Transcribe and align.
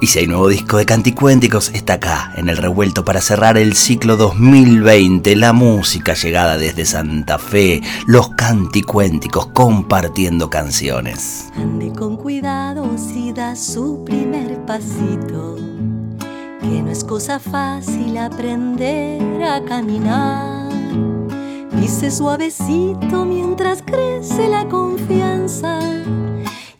Y 0.00 0.08
si 0.08 0.18
hay 0.18 0.26
nuevo 0.26 0.48
disco 0.48 0.76
de 0.76 0.86
Canticuénticos, 0.86 1.70
está 1.74 1.94
acá, 1.94 2.32
en 2.36 2.48
el 2.48 2.56
revuelto, 2.56 3.04
para 3.04 3.20
cerrar 3.20 3.56
el 3.56 3.74
ciclo 3.74 4.16
2020. 4.16 5.36
La 5.36 5.52
música 5.52 6.14
llegada 6.14 6.58
desde 6.58 6.84
Santa 6.84 7.38
Fe, 7.38 7.82
los 8.06 8.30
Canticuénticos 8.30 9.46
compartiendo 9.48 10.50
canciones. 10.50 11.48
Ande 11.56 11.92
con 11.92 12.16
cuidado 12.16 12.96
si 12.98 13.32
da 13.32 13.56
su 13.56 14.04
primer 14.04 14.64
pasito, 14.66 15.56
que 16.60 16.82
no 16.82 16.90
es 16.90 17.04
cosa 17.04 17.38
fácil 17.38 18.18
aprender 18.18 19.42
a 19.42 19.64
caminar 19.64 20.66
Dice 21.80 22.10
suavecito 22.10 23.24
mientras 23.24 23.80
crece 23.82 24.48
la 24.48 24.66
confianza 24.66 25.78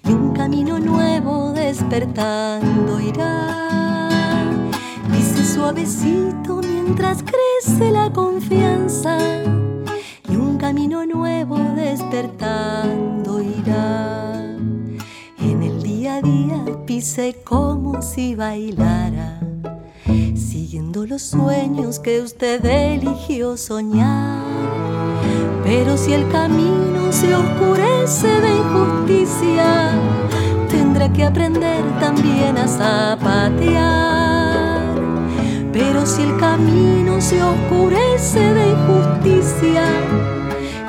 y 0.05 0.11
un 0.11 0.33
camino 0.33 0.81
nuevo 0.81 1.46
despertando 1.77 2.99
irá. 2.99 4.31
Dice 5.13 5.45
suavecito 5.45 6.61
mientras 6.63 7.23
crece 7.23 7.91
la 7.91 8.11
confianza 8.11 9.19
y 10.27 10.37
un 10.37 10.57
camino 10.57 11.05
nuevo 11.05 11.59
despertando 11.77 13.43
irá. 13.43 14.57
En 15.39 15.63
el 15.63 15.83
día 15.83 16.17
a 16.17 16.23
día 16.23 16.65
pise 16.87 17.37
como 17.45 18.01
si 18.01 18.35
bailara, 18.35 19.39
siguiendo 20.35 21.05
los 21.05 21.21
sueños 21.21 21.99
que 21.99 22.23
usted 22.23 22.65
eligió 22.65 23.59
soñar 23.59 24.47
pero 25.67 25.97
si 25.97 26.13
el 26.13 26.29
camino 26.29 27.11
se 27.11 27.35
oscurece 27.35 28.41
de 28.41 28.57
injusticia, 28.57 29.91
tendrá 30.97 31.13
que 31.13 31.25
aprender 31.25 31.85
también 32.01 32.57
a 32.57 32.67
zapatear. 32.67 34.17
Pero 35.71 36.07
si 36.07 36.23
el 36.23 36.39
camino 36.39 37.21
se 37.21 37.43
oscurece 37.43 38.41
de 38.41 38.71
injusticia, 38.71 39.85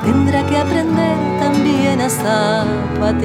tendrá 0.02 0.46
que 0.46 0.56
aprender 0.56 1.14
también 1.38 2.00
a 2.00 2.08
zapatear. 2.08 3.18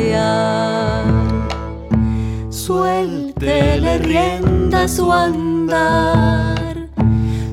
Suéltele 2.49 3.99
rienda 3.99 4.85
su 4.89 5.09
andar, 5.09 6.89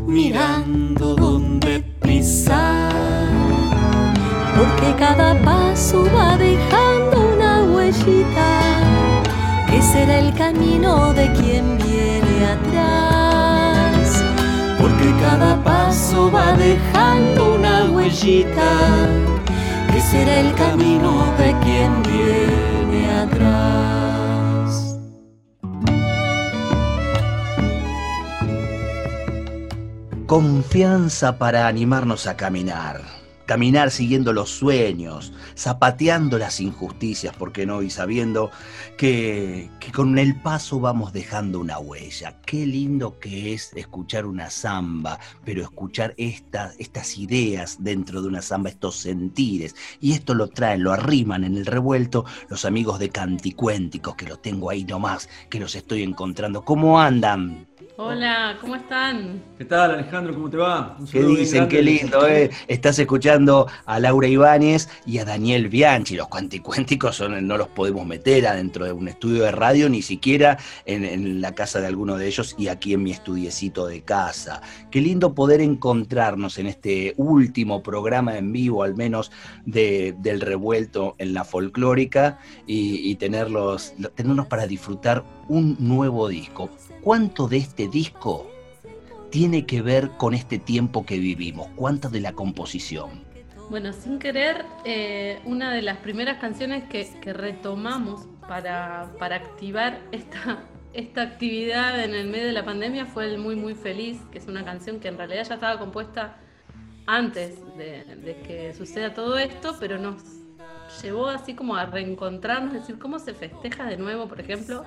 mirando 0.09 1.15
donde 1.15 1.85
pisar 2.03 2.91
porque 4.57 4.93
cada 4.99 5.41
paso 5.43 6.05
va 6.13 6.37
dejando 6.37 7.31
una 7.35 7.63
huellita 7.63 8.60
será 9.83 10.19
el 10.19 10.35
camino 10.35 11.13
de 11.13 11.33
quien 11.33 11.79
viene 11.79 12.47
atrás. 12.47 14.23
Porque 14.81 15.13
cada 15.21 15.63
paso 15.63 16.31
va 16.31 16.53
dejando 16.53 17.55
una 17.55 17.91
huellita 17.91 19.09
que 19.93 20.01
será 20.01 20.41
el 20.41 20.55
camino 20.55 21.25
de 21.39 21.55
quien 21.61 22.03
viene 22.03 23.11
atrás. 23.25 24.97
Confianza 30.27 31.39
para 31.39 31.67
animarnos 31.67 32.27
a 32.27 32.37
caminar 32.37 33.20
caminar 33.51 33.91
siguiendo 33.91 34.33
los 34.33 34.49
sueños, 34.49 35.33
zapateando 35.59 36.39
las 36.39 36.61
injusticias, 36.61 37.35
¿por 37.35 37.51
qué 37.51 37.67
no? 37.67 37.83
Y 37.83 37.91
sabiendo 37.91 38.53
que, 38.97 39.69
con 39.93 40.17
el 40.21 40.41
paso 40.41 40.79
vamos 40.79 41.13
dejando 41.13 41.59
una 41.59 41.81
huella. 41.81 42.41
Qué 42.47 42.65
lindo 42.65 43.19
que 43.19 43.53
es 43.53 43.73
escuchar 43.75 44.27
una 44.27 44.51
samba, 44.51 45.19
pero 45.45 45.63
escuchar 45.63 46.15
estas, 46.17 47.19
ideas 47.19 47.79
dentro 47.81 48.23
de 48.23 48.29
una 48.29 48.41
samba, 48.41 48.71
estos 48.71 48.95
sentires. 48.99 49.75
Y 50.01 50.13
esto 50.13 50.35
lo 50.35 50.47
traen, 50.47 50.85
lo 50.85 50.93
arriman 50.93 51.43
en 51.43 51.57
el 51.57 51.67
revuelto 51.67 52.25
los 52.49 52.65
amigos 52.65 53.01
de 53.01 53.11
Canticuénticos, 53.11 54.15
que 54.15 54.29
los 54.29 54.41
tengo 54.41 54.71
ahí 54.71 54.85
nomás, 54.85 55.29
que 55.49 55.59
los 55.59 55.75
estoy 55.75 56.05
encontrando. 56.05 56.65
¿Cómo 56.65 57.01
andan? 57.01 57.67
Hola, 57.97 58.59
¿cómo 58.61 58.77
están? 58.77 59.43
¿Qué 59.57 59.65
tal, 59.65 59.93
Alejandro? 59.93 60.35
¿Cómo 60.35 60.51
te 60.51 60.59
va? 60.59 60.99
¿Qué 61.11 61.23
dicen? 61.23 61.67
Qué 61.67 61.81
lindo, 61.81 62.27
¿eh? 62.29 62.51
Estás 62.69 62.99
escuchando 62.99 63.69
a 63.87 63.99
Laura 63.99 64.29
Ibáñez 64.29 64.89
y 65.07 65.19
a 65.19 65.25
Daniel 65.25 65.69
Bianchi. 65.69 66.17
Los 66.17 66.29
cuanticuénticos 66.29 67.17
son, 67.17 67.47
no 67.47 67.57
los 67.57 67.69
podemos 67.69 68.07
meter 68.07 68.47
adentro 68.47 68.85
de 68.85 68.93
un 68.93 69.09
estudio 69.09 69.45
de 69.45 69.53
radio, 69.53 69.89
ni 69.89 70.03
siquiera 70.03 70.59
en, 70.85 71.41
la 71.41 71.55
casa 71.55 71.81
de 71.81 71.87
alguno 71.87 72.19
de 72.19 72.27
ellos 72.27 72.55
y 72.59 72.69
aquí 72.69 72.93
en 72.93 73.03
mi 73.03 73.13
estudiecito 73.13 73.87
de 73.87 74.03
casa. 74.03 74.61
Qué 74.91 75.01
lindo 75.01 75.35
poder 75.35 75.63
encontrarnos 75.63 76.59
en 76.59 76.67
este 76.67 77.15
último 77.17 77.83
programa 77.83 78.37
en 78.37 78.53
vivo, 78.53 78.83
al 78.83 78.95
menos 78.95 79.33
del 79.65 80.41
revuelto 80.41 81.15
en 81.19 81.33
la 81.33 81.45
folclórica, 81.45 82.39
y, 82.67 83.11
y 83.11 83.15
tenerlos, 83.17 83.95
tenernos 84.15 84.47
para 84.49 84.67
disfrutar 84.67 85.25
un 85.49 85.77
nuevo 85.79 86.29
disco. 86.29 86.69
¿Cuánto 87.03 87.49
de 87.49 87.57
este 87.57 87.89
disco 87.89 88.51
tiene 89.31 89.65
que 89.65 89.81
ver 89.81 90.11
con 90.19 90.35
este 90.35 90.59
tiempo 90.59 91.07
que 91.07 91.19
vivimos? 91.19 91.69
¿Cuánto 91.75 92.11
de 92.11 92.21
la 92.21 92.35
composición? 92.35 93.25
Bueno, 93.71 93.95
sin 93.95 94.19
querer, 94.19 94.67
eh, 94.85 95.41
una 95.47 95.73
de 95.73 95.81
las 95.81 95.97
primeras 95.99 96.39
canciones 96.39 96.85
que, 96.91 97.33
retomamos 97.33 98.27
para, 98.47 99.05
activar 99.19 100.01
esta, 100.13 101.23
actividad 101.23 102.05
en 102.05 102.15
el 102.15 102.29
medio 102.29 102.47
de 102.47 102.53
la 102.53 102.67
pandemia 102.67 103.07
fue 103.07 103.27
el 103.33 103.39
Muy 103.39 103.57
Muy 103.57 103.75
Feliz, 103.75 104.21
que 104.31 104.37
es 104.37 104.47
una 104.47 104.63
canción 104.63 105.01
que 105.01 105.09
en 105.09 105.17
realidad 105.17 105.45
ya 105.49 105.55
estaba 105.55 105.79
compuesta 105.79 106.37
antes 107.07 107.61
de, 107.79 108.37
que 108.47 108.75
suceda 108.75 109.15
todo 109.15 109.39
esto, 109.39 109.75
pero 109.81 109.97
nos 109.97 110.23
llevó 111.03 111.29
así 111.29 111.55
como 111.55 111.77
a 111.77 111.87
reencontrarnos, 111.87 112.75
decir, 112.75 112.99
cómo 112.99 113.19
se 113.19 113.33
festeja 113.33 113.87
de 113.87 113.97
nuevo, 113.97 114.29
por 114.29 114.39
ejemplo, 114.39 114.85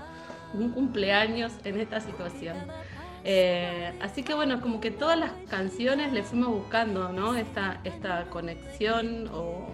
un 0.54 0.72
cumpleaños 0.72 1.54
en 1.64 1.80
esta 1.80 2.00
situación. 2.00 2.58
Eh, 3.26 3.94
así 4.02 4.24
que 4.24 4.34
bueno, 4.34 4.60
como 4.60 4.82
que 4.82 4.92
todas 4.92 5.18
las 5.18 5.32
canciones 5.50 6.12
le 6.12 6.24
fuimos 6.24 6.50
buscando, 6.50 7.14
¿no? 7.14 7.36
Esta, 7.36 7.80
esta 7.84 8.26
conexión 8.30 9.30
o, 9.34 9.70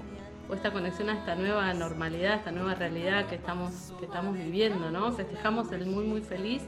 esta 0.53 0.72
conexión 0.72 1.09
a 1.09 1.13
esta 1.13 1.35
nueva 1.35 1.73
normalidad, 1.73 2.35
esta 2.35 2.51
nueva 2.51 2.73
realidad 2.75 3.28
que 3.28 3.35
estamos, 3.35 3.94
que 4.00 4.06
estamos 4.06 4.35
viviendo, 4.35 4.89
¿no? 4.91 5.12
Festejamos 5.12 5.72
el 5.72 5.85
muy 5.85 6.06
muy 6.06 6.22
feliz, 6.22 6.63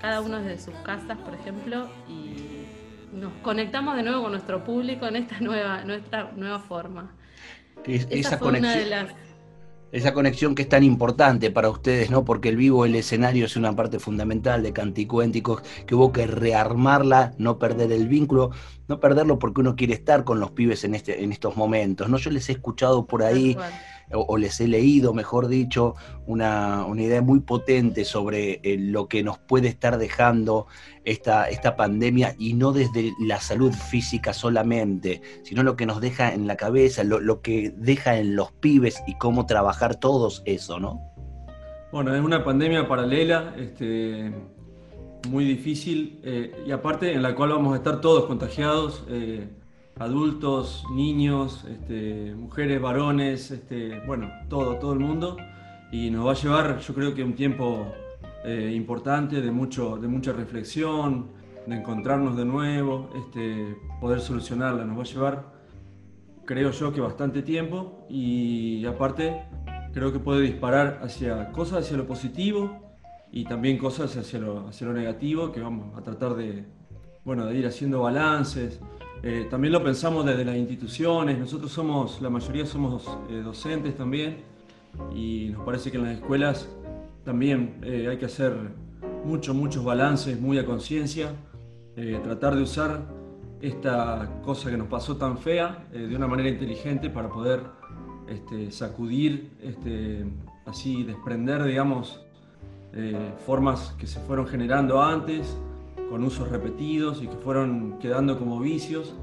cada 0.00 0.20
uno 0.20 0.40
desde 0.40 0.58
sus 0.60 0.74
casas, 0.80 1.16
por 1.18 1.34
ejemplo, 1.34 1.88
y 2.08 2.66
nos 3.12 3.32
conectamos 3.42 3.96
de 3.96 4.02
nuevo 4.02 4.22
con 4.22 4.32
nuestro 4.32 4.64
público 4.64 5.06
en 5.06 5.16
esta 5.16 5.40
nueva, 5.40 5.84
nuestra 5.84 6.32
nueva 6.34 6.60
forma. 6.60 7.12
esa 7.84 8.38
conexión 8.38 9.08
esa 9.92 10.12
conexión 10.12 10.54
que 10.54 10.62
es 10.62 10.68
tan 10.68 10.84
importante 10.84 11.50
para 11.50 11.68
ustedes, 11.68 12.10
¿no? 12.10 12.24
Porque 12.24 12.48
el 12.48 12.56
vivo, 12.56 12.84
el 12.84 12.94
escenario 12.94 13.46
es 13.46 13.56
una 13.56 13.74
parte 13.74 13.98
fundamental 13.98 14.62
de 14.62 14.72
Canticuénticos, 14.72 15.62
que 15.86 15.94
hubo 15.94 16.12
que 16.12 16.26
rearmarla, 16.26 17.32
no 17.38 17.58
perder 17.58 17.92
el 17.92 18.08
vínculo, 18.08 18.50
no 18.88 19.00
perderlo 19.00 19.38
porque 19.38 19.60
uno 19.60 19.76
quiere 19.76 19.94
estar 19.94 20.24
con 20.24 20.40
los 20.40 20.52
pibes 20.52 20.84
en, 20.84 20.94
este, 20.94 21.22
en 21.22 21.32
estos 21.32 21.56
momentos, 21.56 22.08
¿no? 22.08 22.18
Yo 22.18 22.30
les 22.30 22.48
he 22.48 22.52
escuchado 22.52 23.06
por 23.06 23.22
ahí 23.22 23.56
o, 24.12 24.36
les 24.36 24.60
he 24.60 24.66
leído, 24.66 25.14
mejor 25.14 25.48
dicho, 25.48 25.94
una, 26.26 26.86
idea 26.96 27.22
muy 27.22 27.40
potente 27.40 28.04
sobre 28.04 28.60
eh, 28.62 28.76
lo 28.78 29.08
que 29.08 29.22
nos 29.22 29.38
puede 29.38 29.68
estar 29.68 29.98
dejando 29.98 30.66
esta, 31.10 31.48
esta 31.48 31.76
pandemia 31.76 32.34
y 32.38 32.54
no 32.54 32.72
desde 32.72 33.12
la 33.18 33.40
salud 33.40 33.72
física 33.72 34.32
solamente, 34.32 35.20
sino 35.42 35.62
lo 35.62 35.74
que 35.74 35.84
nos 35.84 36.00
deja 36.00 36.32
en 36.32 36.46
la 36.46 36.56
cabeza, 36.56 37.02
lo, 37.02 37.40
que 37.42 37.74
deja 37.76 38.18
en 38.18 38.36
los 38.36 38.52
pibes 38.52 39.02
y 39.06 39.18
cómo 39.18 39.44
trabajar 39.46 39.96
todos 39.96 40.42
eso, 40.44 40.78
¿no? 40.78 41.00
Bueno, 41.92 42.14
es 42.14 42.22
una 42.22 42.44
pandemia 42.44 42.86
paralela, 42.86 43.54
este, 43.58 44.32
muy 45.28 45.44
difícil 45.44 46.20
eh, 46.22 46.62
y 46.64 46.70
aparte 46.70 47.12
en 47.12 47.22
la 47.22 47.34
cual 47.34 47.50
vamos 47.50 47.74
a 47.74 47.78
estar 47.78 48.00
todos 48.00 48.26
contagiados. 48.26 49.04
Eh, 49.08 49.48
adultos, 49.98 50.84
niños, 50.94 51.64
este, 51.68 52.34
mujeres, 52.36 52.80
varones, 52.80 53.50
este, 53.50 54.00
bueno, 54.06 54.30
todo, 54.48 54.76
todo 54.76 54.92
el 54.92 55.00
mundo. 55.00 55.36
Y 55.90 56.10
nos 56.10 56.26
va 56.26 56.30
a 56.30 56.34
llevar, 56.34 56.78
yo 56.78 56.94
creo 56.94 57.14
que 57.14 57.24
un 57.24 57.34
tiempo 57.34 57.92
eh, 58.44 58.72
importante, 58.74 59.40
de, 59.40 59.50
mucho, 59.50 59.96
de 59.96 60.08
mucha 60.08 60.32
reflexión, 60.32 61.28
de 61.66 61.76
encontrarnos 61.76 62.36
de 62.36 62.44
nuevo, 62.44 63.10
este, 63.16 63.76
poder 64.00 64.20
solucionarla. 64.20 64.84
Nos 64.84 64.98
va 64.98 65.02
a 65.02 65.06
llevar, 65.06 65.52
creo 66.44 66.70
yo, 66.70 66.92
que 66.92 67.00
bastante 67.00 67.42
tiempo 67.42 68.06
y 68.08 68.84
aparte 68.86 69.42
creo 69.92 70.12
que 70.12 70.18
puede 70.18 70.42
disparar 70.42 71.00
hacia 71.02 71.50
cosas 71.52 71.84
hacia 71.84 71.96
lo 71.96 72.06
positivo 72.06 72.90
y 73.32 73.44
también 73.44 73.78
cosas 73.78 74.16
hacia 74.16 74.38
lo, 74.38 74.68
hacia 74.68 74.86
lo 74.86 74.92
negativo 74.92 75.52
que 75.52 75.60
vamos 75.60 75.96
a 75.96 76.02
tratar 76.02 76.34
de, 76.34 76.64
bueno, 77.24 77.46
de 77.46 77.56
ir 77.56 77.66
haciendo 77.66 78.00
balances. 78.00 78.80
Eh, 79.22 79.46
también 79.50 79.72
lo 79.72 79.84
pensamos 79.84 80.24
desde 80.24 80.44
las 80.44 80.56
instituciones, 80.56 81.38
nosotros 81.38 81.70
somos, 81.70 82.22
la 82.22 82.30
mayoría 82.30 82.64
somos 82.64 83.06
eh, 83.28 83.42
docentes 83.44 83.94
también 83.94 84.38
y 85.14 85.50
nos 85.52 85.64
parece 85.64 85.90
que 85.90 85.98
en 85.98 86.04
las 86.04 86.14
escuelas 86.14 86.68
también 87.24 87.80
eh, 87.82 88.08
hay 88.08 88.16
que 88.18 88.26
hacer 88.26 88.52
muchos, 89.24 89.54
muchos 89.54 89.84
balances 89.84 90.40
muy 90.40 90.58
a 90.58 90.66
conciencia, 90.66 91.32
tratar 92.24 92.56
de 92.56 92.62
usar 92.62 93.02
esta 93.60 94.40
cosa 94.42 94.70
que 94.70 94.78
nos 94.78 94.88
pasó 94.88 95.18
tan 95.18 95.36
fea 95.36 95.86
de 95.92 96.16
una 96.16 96.26
manera 96.26 96.48
inteligente 96.48 97.10
para 97.10 97.28
poder 97.28 97.60
este, 98.26 98.70
sacudir, 98.70 99.50
este, 99.60 100.24
así 100.64 101.02
desprender, 101.02 101.62
digamos, 101.64 102.24
formas 103.44 103.94
que 103.98 104.06
se 104.06 104.18
fueron 104.20 104.46
generando 104.46 105.02
antes 105.02 105.58
con 106.10 106.24
usos 106.24 106.48
repetidos 106.48 107.22
y 107.22 107.28
que 107.28 107.36
fueron 107.36 107.98
quedando 108.00 108.36
como 108.36 108.58
vicios 108.58 109.14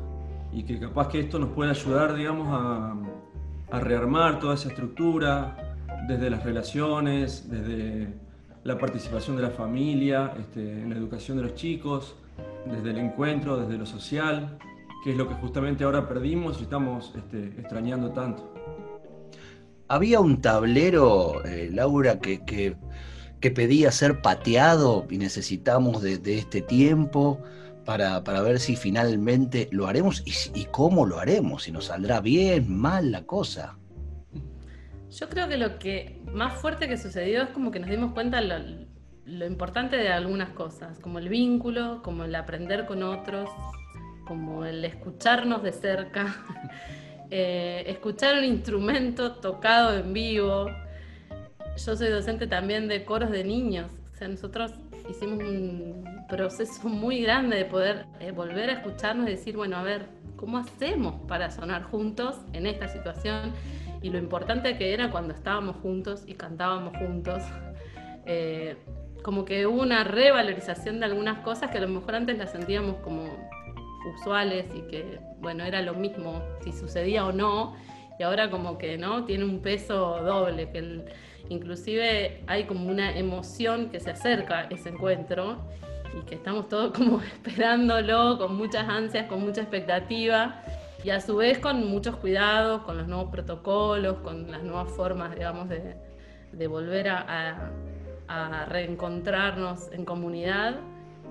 y 0.53 0.63
que 0.63 0.79
capaz 0.79 1.09
que 1.09 1.19
esto 1.19 1.37
nos 1.37 1.49
puede 1.49 1.71
ayudar, 1.71 2.15
digamos, 2.15 2.47
a, 2.49 2.95
rearmar 3.79 4.39
toda 4.39 4.55
esa 4.55 4.69
estructura 4.69 5.66
desde 6.07 6.29
las 6.29 6.43
relaciones, 6.43 7.49
desde 7.49 8.07
la 8.63 8.77
participación 8.77 9.35
de 9.35 9.43
la 9.43 9.49
familia, 9.49 10.33
este, 10.39 10.81
en 10.81 10.89
la 10.89 10.95
educación 10.95 11.37
de 11.37 11.43
los 11.43 11.55
chicos, 11.55 12.15
desde 12.65 12.91
el 12.91 12.97
encuentro, 12.97 13.57
desde 13.57 13.77
lo 13.77 13.85
social, 13.85 14.57
que 15.03 15.11
es 15.11 15.17
lo 15.17 15.27
que 15.27 15.35
justamente 15.35 15.83
ahora 15.83 16.07
perdimos 16.07 16.59
y 16.59 16.63
estamos 16.63 17.13
este, 17.15 17.45
extrañando 17.59 18.11
tanto. 18.11 18.53
Había 19.89 20.19
un 20.19 20.41
tablero, 20.41 21.45
eh, 21.45 21.69
Laura, 21.71 22.19
que, 22.19 22.43
que 22.43 22.75
que 23.39 23.51
pedía 23.51 23.91
ser 23.91 24.21
pateado 24.21 25.05
y 25.09 25.17
necesitamos 25.17 26.01
de, 26.01 26.19
este 26.37 26.61
tiempo 26.61 27.39
para, 27.85 28.19
ver 28.19 28.59
si 28.59 28.75
finalmente 28.75 29.69
lo 29.71 29.87
haremos 29.87 30.23
y, 30.25 30.65
cómo 30.65 31.05
lo 31.05 31.19
haremos, 31.19 31.63
si 31.63 31.71
nos 31.71 31.85
saldrá 31.85 32.19
bien, 32.19 32.75
mal 32.75 33.11
la 33.11 33.23
cosa. 33.23 33.77
Yo 35.09 35.29
creo 35.29 35.47
que 35.47 35.57
lo 35.57 35.79
que 35.79 36.21
más 36.31 36.53
fuerte 36.59 36.87
que 36.87 36.97
sucedió 36.97 37.43
es 37.43 37.49
como 37.49 37.71
que 37.71 37.79
nos 37.79 37.89
dimos 37.89 38.13
cuenta 38.13 38.41
lo, 38.41 38.55
lo 39.25 39.45
importante 39.45 39.97
de 39.97 40.09
algunas 40.09 40.49
cosas, 40.49 40.99
como 40.99 41.19
el 41.19 41.29
vínculo, 41.29 42.01
como 42.03 42.25
el 42.25 42.35
aprender 42.35 42.85
con 42.85 43.03
otros, 43.03 43.49
como 44.25 44.65
el 44.65 44.83
escucharnos 44.83 45.63
de 45.63 45.71
cerca, 45.71 46.35
eh, 47.29 47.83
escuchar 47.87 48.37
un 48.37 48.45
instrumento 48.45 49.33
tocado 49.33 49.97
en 49.97 50.13
vivo, 50.13 50.67
yo 51.77 51.95
soy 51.95 52.09
docente 52.09 52.47
también 52.47 52.87
de 52.87 53.05
coros 53.05 53.29
de 53.29 53.43
niños. 53.43 53.91
O 54.13 54.15
sea, 54.17 54.27
nosotros 54.27 54.73
hicimos 55.09 55.39
un 55.39 56.25
proceso 56.27 56.89
muy 56.89 57.21
grande 57.21 57.55
de 57.55 57.65
poder 57.65 58.05
eh, 58.19 58.31
volver 58.31 58.69
a 58.69 58.73
escucharnos 58.73 59.27
y 59.27 59.31
decir, 59.31 59.55
bueno, 59.55 59.77
a 59.77 59.83
ver, 59.83 60.07
¿cómo 60.35 60.57
hacemos 60.57 61.21
para 61.27 61.51
sonar 61.51 61.83
juntos 61.83 62.35
en 62.53 62.65
esta 62.65 62.87
situación? 62.87 63.53
Y 64.01 64.09
lo 64.09 64.17
importante 64.17 64.77
que 64.77 64.93
era 64.93 65.09
cuando 65.11 65.33
estábamos 65.33 65.77
juntos 65.77 66.23
y 66.27 66.35
cantábamos 66.35 66.95
juntos. 66.97 67.43
Eh, 68.25 68.75
como 69.23 69.45
que 69.45 69.65
hubo 69.65 69.81
una 69.81 70.03
revalorización 70.03 70.99
de 70.99 71.05
algunas 71.05 71.39
cosas 71.39 71.71
que 71.71 71.79
a 71.79 71.81
lo 71.81 71.87
mejor 71.87 72.15
antes 72.15 72.37
las 72.37 72.51
sentíamos 72.51 72.97
como 72.97 73.25
usuales 74.15 74.65
y 74.73 74.81
que, 74.83 75.19
bueno, 75.39 75.63
era 75.63 75.81
lo 75.81 75.93
mismo 75.93 76.41
si 76.63 76.71
sucedía 76.71 77.25
o 77.25 77.31
no. 77.31 77.75
Y 78.19 78.23
ahora 78.23 78.49
como 78.49 78.77
que, 78.77 78.97
¿no? 78.97 79.25
Tiene 79.25 79.43
un 79.43 79.61
peso 79.61 80.21
doble, 80.23 80.69
que 80.71 80.77
el, 80.79 81.05
Inclusive 81.49 82.43
hay 82.47 82.65
como 82.65 82.89
una 82.89 83.17
emoción 83.17 83.89
que 83.89 83.99
se 83.99 84.11
acerca 84.11 84.59
a 84.59 84.63
ese 84.63 84.89
encuentro 84.89 85.57
y 86.17 86.25
que 86.25 86.35
estamos 86.35 86.67
todos 86.67 86.91
como 86.93 87.21
esperándolo 87.21 88.37
con 88.37 88.55
muchas 88.55 88.87
ansias, 88.87 89.27
con 89.27 89.41
mucha 89.41 89.61
expectativa 89.61 90.61
y 91.03 91.09
a 91.09 91.21
su 91.21 91.37
vez 91.37 91.59
con 91.59 91.87
muchos 91.87 92.15
cuidados, 92.17 92.81
con 92.83 92.97
los 92.97 93.07
nuevos 93.07 93.29
protocolos, 93.31 94.17
con 94.19 94.51
las 94.51 94.63
nuevas 94.63 94.91
formas, 94.91 95.35
digamos, 95.35 95.69
de, 95.69 96.67
volver 96.67 97.09
a, 97.09 97.71
reencontrarnos 98.67 99.91
en 99.91 100.05
comunidad. 100.05 100.79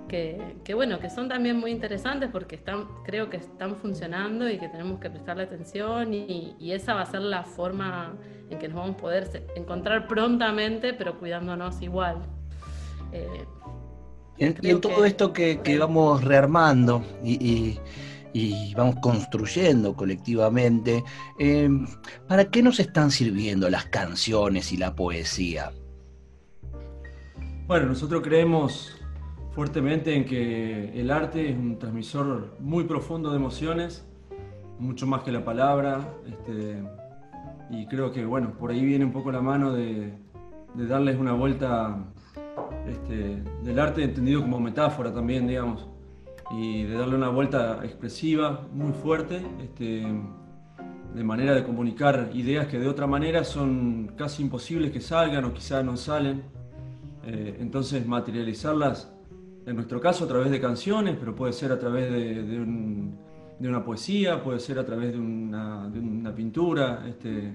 Que, 0.09 0.55
bueno, 0.75 1.01
que 1.01 1.11
son 1.11 1.29
también 1.29 1.57
muy 1.57 1.73
interesantes 1.73 2.31
porque 2.31 2.55
están, 2.55 2.87
creo 3.05 3.29
que 3.29 3.39
están 3.39 3.75
funcionando 3.75 4.49
y 4.49 4.57
que 4.57 4.69
tenemos 4.69 5.01
que 5.01 5.11
prestarle 5.11 5.43
atención 5.43 6.15
y, 6.15 6.55
y 6.61 6.73
esa 6.73 6.95
va 6.95 7.03
a 7.03 7.07
ser 7.07 7.23
la 7.23 7.43
forma 7.43 8.15
en 8.49 8.59
que 8.59 8.69
nos 8.69 8.77
vamos 8.77 8.95
a 8.95 8.99
poder 8.99 9.45
encontrar 9.57 10.07
prontamente, 10.07 10.95
pero 10.95 11.19
cuidándonos 11.19 11.83
igual. 11.83 12.23
Eh, 13.13 13.45
y 14.39 14.71
en 14.71 14.81
todo 14.81 15.05
esto 15.05 15.33
que, 15.33 15.79
vamos 15.79 16.23
rearmando 16.23 17.03
y, 17.25 17.79
vamos 18.77 18.97
construyendo 19.01 19.95
colectivamente, 19.95 21.05
eh, 21.39 21.69
¿para 22.29 22.47
qué 22.47 22.63
nos 22.63 22.81
están 22.81 23.11
sirviendo 23.11 23.69
las 23.71 23.87
canciones 23.87 24.73
y 24.73 24.77
la 24.77 24.95
poesía? 24.95 25.73
Bueno, 27.67 27.87
nosotros 27.87 28.23
creemos 28.23 28.97
fuertemente 29.51 30.15
en 30.15 30.25
que 30.25 31.01
el 31.01 31.11
arte 31.11 31.51
es 31.51 31.57
un 31.57 31.79
transmisor 31.79 32.57
muy 32.61 32.85
profundo 32.85 33.31
de 33.31 33.37
emociones, 33.37 34.05
mucho 34.79 35.07
más 35.07 35.23
que 35.23 35.33
la 35.33 35.45
palabra. 35.45 36.15
Este, 36.27 36.83
y 37.71 37.87
creo 37.87 38.13
que 38.13 38.25
bueno, 38.25 38.53
por 38.59 38.71
ahí 38.71 38.85
viene 38.85 39.05
un 39.05 39.13
poco 39.13 39.33
la 39.33 39.41
mano 39.41 39.73
de, 39.73 40.13
darles 40.75 41.19
una 41.19 41.33
vuelta 41.33 41.97
este, 42.87 43.43
del 43.65 43.79
arte 43.79 44.05
entendido 44.05 44.43
como 44.43 44.61
metáfora 44.61 45.13
también, 45.13 45.47
digamos, 45.47 45.89
y 46.51 46.85
de 46.85 46.95
darle 46.95 47.17
una 47.17 47.29
vuelta 47.29 47.81
expresiva 47.85 48.67
muy 48.73 48.93
fuerte, 48.93 49.43
este, 49.63 50.07
de 51.15 51.25
manera 51.25 51.55
de 51.55 51.65
comunicar 51.65 52.31
ideas 52.35 52.67
que 52.67 52.79
de 52.79 52.89
otra 52.89 53.07
manera 53.07 53.45
son 53.45 54.13
casi 54.17 54.43
imposibles 54.43 54.91
que 54.93 55.01
salgan 55.01 55.45
o 55.45 55.53
quizás 55.53 55.85
no 55.85 55.97
salen. 55.97 56.43
Eh, 57.25 57.57
entonces 57.61 58.07
materializarlas, 58.07 59.13
en 59.67 59.75
nuestro 59.75 60.01
caso 60.01 60.25
a 60.25 60.29
través 60.29 60.51
de 60.51 60.61
canciones, 60.61 61.17
pero 61.19 61.35
puede 61.35 61.53
ser 61.53 61.73
a 61.73 61.79
través 61.79 62.11
de 62.11 62.61
un 62.61 63.27
de 63.59 63.69
una 63.69 63.85
poesía, 63.85 64.43
puede 64.43 64.61
ser 64.61 64.79
a 64.79 64.85
través 64.85 65.13
de 65.13 65.19
una, 65.19 65.91
pintura. 66.35 67.07
Este, 67.09 67.55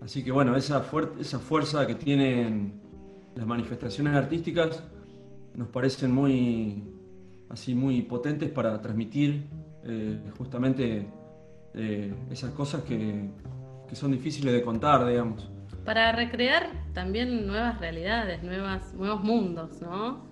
así 0.00 0.24
que 0.24 0.32
bueno, 0.32 0.56
esa 0.56 0.80
fuerza 0.80 1.86
que 1.86 1.94
tienen 1.94 2.80
las 3.34 3.46
manifestaciones 3.46 4.14
artísticas 4.14 4.82
nos 5.54 5.68
parecen 5.68 6.12
muy, 6.12 6.82
así, 7.52 7.74
muy 7.74 8.02
potentes 8.02 8.50
para 8.50 8.80
transmitir 8.80 9.44
eh, 9.84 10.18
justamente 10.38 11.06
eh, 11.74 12.14
esas 12.30 12.50
cosas 12.52 12.82
que, 12.82 13.28
que, 13.88 13.94
son 13.94 14.12
difíciles 14.12 14.52
de 14.52 14.62
contar, 14.62 15.06
digamos. 15.06 15.50
Para 15.84 16.12
recrear 16.12 16.70
también 16.92 17.46
nuevas 17.46 17.78
realidades, 17.80 18.42
nuevas, 18.42 18.94
nuevos 18.94 19.22
mundos, 19.22 19.80
¿no? 19.80 20.24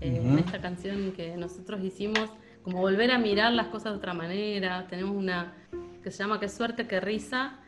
Eh, 0.00 0.36
esta 0.38 0.60
canción 0.60 1.12
que 1.12 1.36
nosotros 1.36 1.82
hicimos 1.84 2.28
como 2.62 2.80
volver 2.80 3.10
a 3.12 3.18
mirar 3.18 3.52
las 3.52 3.68
cosas 3.68 3.92
de 3.92 3.98
otra 3.98 4.14
manera. 4.14 4.86
Tenemos 4.88 5.16
una 5.16 5.54
que 6.02 6.10
se 6.10 6.18
llama 6.18 6.40
Qué 6.40 6.48
suerte, 6.48 6.86
qué 6.88 7.00
risa, 7.00 7.60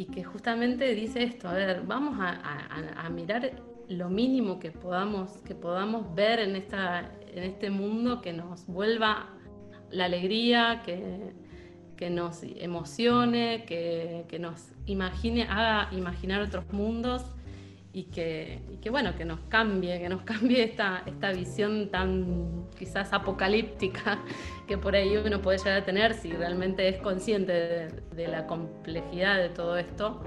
y 0.00 0.06
que 0.06 0.24
justamente 0.24 0.94
dice 0.94 1.22
esto, 1.22 1.46
a 1.46 1.52
ver, 1.52 1.82
vamos 1.86 2.16
a, 2.18 3.08
mirar 3.10 3.52
lo 3.88 4.08
mínimo 4.08 4.58
que 4.58 4.70
podamos, 4.70 5.42
que 5.42 5.54
podamos 5.54 6.14
ver 6.14 6.40
en, 6.40 6.56
esta, 6.56 7.12
en 7.34 7.44
este 7.44 7.70
mundo 7.70 8.20
que 8.20 8.32
nos 8.32 8.66
vuelva 8.66 9.30
la 9.90 10.04
alegría, 10.06 10.82
que, 10.84 11.32
que 11.96 12.10
nos 12.10 12.42
emocione, 12.42 13.64
que, 13.66 14.24
que 14.28 14.38
nos 14.38 14.72
imagine, 14.86 15.44
haga 15.44 15.88
imaginar 15.92 16.42
otros 16.42 16.70
mundos 16.72 17.24
y 17.92 18.04
que, 18.04 18.60
bueno, 18.90 19.16
que 19.16 19.24
nos 19.24 19.40
cambie, 19.48 19.98
que 19.98 20.08
nos 20.08 20.22
cambie 20.22 20.62
esta, 20.62 21.02
esta 21.06 21.32
visión 21.32 21.90
tan 21.90 22.68
quizás 22.78 23.12
apocalíptica 23.12 24.20
que 24.68 24.78
por 24.78 24.94
ahí 24.94 25.16
uno 25.16 25.42
puede 25.42 25.58
llegar 25.58 25.78
a 25.78 25.84
tener 25.84 26.14
si 26.14 26.30
realmente 26.30 26.88
es 26.88 26.98
consciente 26.98 27.88
de, 28.14 28.28
la 28.28 28.46
complejidad 28.46 29.38
de 29.38 29.48
todo 29.48 29.76
esto. 29.76 30.22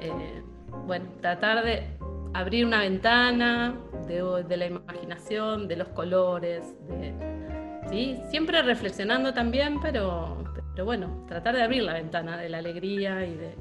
Eh, 0.00 0.42
bueno, 0.86 1.06
tratar 1.20 1.64
de 1.64 1.86
abrir 2.34 2.66
una 2.66 2.80
ventana 2.80 3.74
de, 4.06 4.56
la 4.56 4.66
imaginación, 4.66 5.68
de 5.68 5.76
los 5.76 5.88
colores, 5.88 6.64
¿sí? 7.90 8.16
siempre 8.30 8.62
reflexionando 8.62 9.32
también, 9.32 9.80
pero, 9.80 10.44
pero 10.72 10.84
bueno, 10.84 11.24
tratar 11.28 11.54
de 11.56 11.62
abrir 11.62 11.82
la 11.82 11.94
ventana 11.94 12.36
de 12.36 12.48
la 12.48 12.58
alegría 12.58 13.26
y 13.26 13.34
de, 13.34 13.54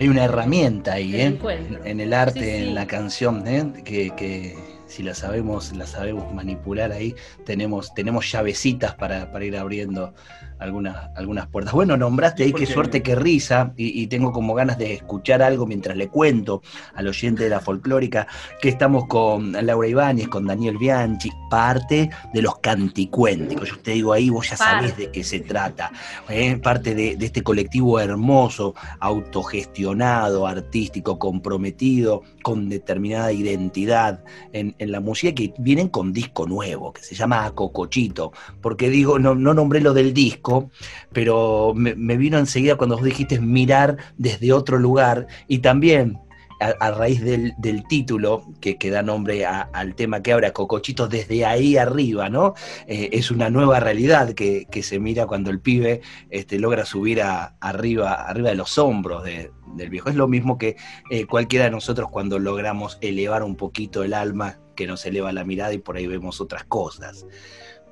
hay 0.00 0.08
una 0.08 0.24
herramienta 0.24 0.94
ahí, 0.94 1.14
¿eh? 1.14 1.38
en, 1.84 2.00
el 2.00 2.14
arte, 2.14 2.62
en 2.62 2.74
la 2.74 2.86
canción, 2.86 3.46
¿eh? 3.46 3.82
que, 3.84 4.56
si 4.90 5.02
la 5.04 5.14
sabemos, 5.14 5.72
la 5.76 5.86
sabemos 5.86 6.32
manipular 6.34 6.90
ahí, 6.92 7.14
tenemos, 7.46 7.94
tenemos 7.94 8.30
llavecitas 8.30 8.94
para, 8.96 9.30
para 9.30 9.44
ir 9.44 9.56
abriendo 9.56 10.12
algunas, 10.60 11.10
algunas 11.16 11.46
puertas. 11.46 11.72
Bueno, 11.74 11.96
nombraste 11.96 12.44
ahí 12.44 12.52
qué 12.52 12.66
suerte, 12.66 13.02
qué 13.02 13.14
risa, 13.14 13.72
y, 13.76 14.06
tengo 14.08 14.32
como 14.32 14.54
ganas 14.54 14.76
de 14.76 14.94
escuchar 14.94 15.42
algo 15.42 15.66
mientras 15.66 15.96
le 15.96 16.08
cuento 16.08 16.62
al 16.94 17.06
oyente 17.08 17.44
de 17.44 17.48
la 17.48 17.60
folclórica 17.60 18.26
que 18.60 18.68
estamos 18.68 19.06
con 19.06 19.52
Laura 19.52 19.88
Ibáñez, 19.88 20.28
con 20.28 20.46
Daniel 20.46 20.76
Bianchi, 20.76 21.30
parte 21.48 22.10
de 22.32 22.42
los 22.42 22.58
canticuénticos. 22.58 23.70
Yo 23.70 23.78
te 23.78 23.92
digo 23.92 24.12
ahí, 24.12 24.30
vos 24.30 24.50
ya 24.50 24.56
sabés 24.56 24.96
de 24.96 25.10
qué 25.10 25.24
se 25.24 25.40
trata. 25.40 25.90
¿eh? 26.28 26.56
Parte 26.56 26.94
de, 26.94 27.16
este 27.20 27.42
colectivo 27.42 28.00
hermoso, 28.00 28.74
autogestionado, 28.98 30.46
artístico, 30.46 31.18
comprometido, 31.18 32.22
con 32.42 32.68
determinada 32.68 33.32
identidad 33.32 34.24
en, 34.52 34.74
la 34.88 35.00
música, 35.00 35.34
que 35.34 35.52
vienen 35.58 35.88
con 35.88 36.12
disco 36.12 36.46
nuevo, 36.46 36.92
que 36.92 37.02
se 37.02 37.14
llama 37.14 37.50
Cocochito. 37.54 38.32
Porque 38.60 38.90
digo, 38.90 39.18
no, 39.18 39.34
no 39.34 39.54
nombré 39.54 39.80
lo 39.80 39.92
del 39.94 40.14
disco 40.14 40.70
pero 41.12 41.72
me, 41.74 42.16
vino 42.16 42.38
enseguida 42.38 42.76
cuando 42.76 42.96
vos 42.96 43.04
dijiste 43.04 43.40
mirar 43.40 43.96
desde 44.16 44.52
otro 44.52 44.78
lugar 44.78 45.26
y 45.48 45.58
también 45.58 46.18
a, 46.60 46.90
raíz 46.90 47.22
del, 47.22 47.84
título 47.88 48.44
que, 48.60 48.76
que, 48.76 48.90
da 48.90 49.02
nombre 49.02 49.46
al 49.46 49.94
tema 49.94 50.22
que 50.22 50.32
abre 50.32 50.52
Cocochito 50.52 51.08
desde 51.08 51.44
ahí 51.44 51.76
arriba, 51.76 52.28
¿no? 52.28 52.54
Eh, 52.86 53.08
es 53.12 53.30
una 53.30 53.50
nueva 53.50 53.80
realidad 53.80 54.34
que, 54.34 54.66
se 54.82 54.98
mira 54.98 55.26
cuando 55.26 55.50
el 55.50 55.60
pibe 55.60 56.00
este, 56.30 56.58
logra 56.58 56.84
subir 56.84 57.22
arriba, 57.22 58.14
arriba 58.14 58.50
de 58.50 58.54
los 58.56 58.78
hombros 58.78 59.24
del 59.24 59.90
viejo. 59.90 60.08
Es 60.08 60.16
lo 60.16 60.28
mismo 60.28 60.58
que 60.58 60.76
eh, 61.10 61.26
cualquiera 61.26 61.66
de 61.66 61.70
nosotros 61.70 62.08
cuando 62.10 62.38
logramos 62.38 62.98
elevar 63.00 63.42
un 63.42 63.56
poquito 63.56 64.02
el 64.02 64.14
alma, 64.14 64.58
que 64.76 64.86
nos 64.86 65.04
eleva 65.04 65.32
la 65.32 65.44
mirada 65.44 65.74
y 65.74 65.78
por 65.78 65.96
ahí 65.96 66.06
vemos 66.06 66.40
otras 66.40 66.64
cosas 66.64 67.26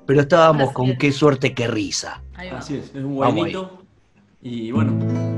pero 0.09 0.21
estábamos 0.21 0.71
con 0.71 0.97
qué 0.97 1.11
suerte, 1.11 1.53
qué 1.53 1.67
risa. 1.67 2.23
Así 2.35 2.77
es, 2.77 2.85
es 2.85 2.95
un 2.95 3.13
guainito. 3.13 3.83
Y 4.41 4.71
bueno. 4.71 5.28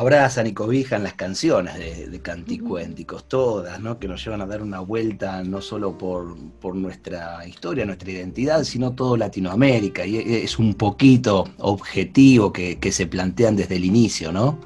Abrazan 0.00 0.46
y 0.46 0.54
cobijan 0.54 1.02
las 1.02 1.12
canciones 1.12 1.76
de, 2.10 2.20
canticuénticos, 2.22 3.28
todas, 3.28 3.80
¿no? 3.80 3.98
que 3.98 4.08
nos 4.08 4.24
llevan 4.24 4.40
a 4.40 4.46
dar 4.46 4.62
una 4.62 4.80
vuelta 4.80 5.44
no 5.44 5.60
solo 5.60 5.98
por, 5.98 6.74
nuestra 6.74 7.46
historia, 7.46 7.84
nuestra 7.84 8.10
identidad, 8.10 8.64
sino 8.64 8.94
todo 8.94 9.18
Latinoamérica. 9.18 10.06
Y 10.06 10.16
es 10.16 10.58
un 10.58 10.72
poquito 10.72 11.44
objetivo 11.58 12.50
que, 12.50 12.78
se 12.90 13.06
plantean 13.06 13.56
desde 13.56 13.76
el 13.76 13.84
inicio, 13.84 14.32
¿no? 14.32 14.58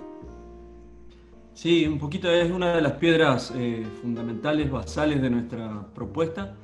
Sí, 1.52 1.84
un 1.86 1.98
poquito 1.98 2.30
es 2.30 2.50
una 2.50 2.76
de 2.76 2.82
las 2.82 2.92
piedras 2.92 3.52
eh, 3.56 3.84
fundamentales, 4.02 4.70
basales 4.70 5.20
de 5.20 5.30
nuestra 5.30 5.84
propuesta, 5.94 6.54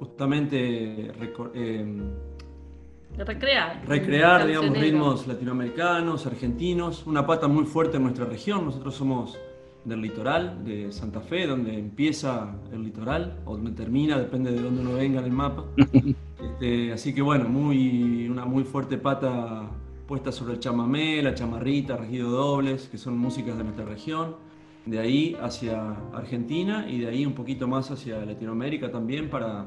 justamente 0.00 1.12
eh, 1.54 1.86
recrear. 3.24 3.82
Recrear, 3.86 4.46
digamos, 4.46 4.78
ritmos 4.78 5.26
latinoamericanos, 5.26 6.26
argentinos, 6.26 7.06
una 7.06 7.26
pata 7.26 7.48
muy 7.48 7.64
fuerte 7.64 7.96
en 7.96 8.04
nuestra 8.04 8.26
región. 8.26 8.64
Nosotros 8.64 8.94
somos 8.94 9.38
del 9.84 10.02
litoral, 10.02 10.64
de 10.64 10.92
Santa 10.92 11.20
Fe, 11.20 11.46
donde 11.46 11.78
empieza 11.78 12.56
el 12.72 12.82
litoral, 12.82 13.40
o 13.44 13.56
donde 13.56 13.70
termina, 13.70 14.18
depende 14.18 14.50
de 14.50 14.60
dónde 14.60 14.80
uno 14.82 14.94
venga 14.94 15.20
en 15.20 15.26
el 15.26 15.32
mapa. 15.32 15.64
Este, 16.36 16.92
así 16.92 17.14
que 17.14 17.22
bueno, 17.22 17.48
muy, 17.48 18.28
una 18.28 18.44
muy 18.44 18.64
fuerte 18.64 18.98
pata 18.98 19.70
puesta 20.06 20.30
sobre 20.30 20.54
el 20.54 20.60
chamamé, 20.60 21.22
la 21.22 21.34
chamarrita, 21.34 21.96
regido 21.96 22.30
dobles, 22.30 22.88
que 22.88 22.98
son 22.98 23.18
músicas 23.18 23.56
de 23.56 23.64
nuestra 23.64 23.84
región. 23.84 24.36
De 24.84 25.00
ahí 25.00 25.36
hacia 25.42 25.96
Argentina 26.12 26.86
y 26.88 27.00
de 27.00 27.08
ahí 27.08 27.26
un 27.26 27.32
poquito 27.32 27.66
más 27.66 27.90
hacia 27.90 28.24
Latinoamérica 28.24 28.90
también 28.90 29.28
para 29.28 29.66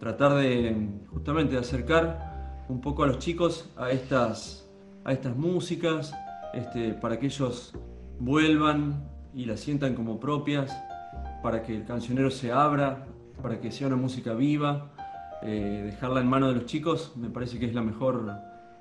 tratar 0.00 0.34
de 0.34 0.88
justamente 1.10 1.52
de 1.52 1.60
acercar 1.60 2.27
un 2.68 2.80
poco 2.80 3.02
a 3.02 3.06
los 3.06 3.18
chicos 3.18 3.70
a 3.76 3.90
estas, 3.90 4.68
a 5.04 5.12
estas 5.12 5.36
músicas, 5.36 6.14
este, 6.54 6.94
para 6.94 7.18
que 7.18 7.26
ellos 7.26 7.74
vuelvan 8.18 9.08
y 9.34 9.44
las 9.44 9.60
sientan 9.60 9.94
como 9.94 10.20
propias, 10.20 10.76
para 11.42 11.62
que 11.62 11.74
el 11.76 11.84
cancionero 11.84 12.30
se 12.30 12.52
abra, 12.52 13.06
para 13.42 13.60
que 13.60 13.70
sea 13.70 13.86
una 13.86 13.96
música 13.96 14.34
viva. 14.34 14.90
Eh, 15.42 15.82
dejarla 15.86 16.20
en 16.20 16.26
manos 16.26 16.48
de 16.48 16.56
los 16.56 16.66
chicos 16.66 17.12
me 17.14 17.30
parece 17.30 17.60
que 17.60 17.66
es 17.66 17.74
la 17.74 17.82
mejor 17.82 18.28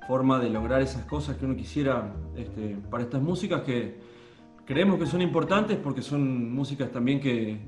forma 0.07 0.39
de 0.39 0.49
lograr 0.49 0.81
esas 0.81 1.05
cosas 1.05 1.37
que 1.37 1.45
uno 1.45 1.55
quisiera 1.55 2.11
este, 2.35 2.77
para 2.89 3.03
estas 3.03 3.21
músicas 3.21 3.61
que 3.61 3.99
creemos 4.65 4.97
que 4.97 5.05
son 5.05 5.21
importantes 5.21 5.77
porque 5.77 6.01
son 6.01 6.51
músicas 6.51 6.89
también 6.91 7.19
que, 7.19 7.59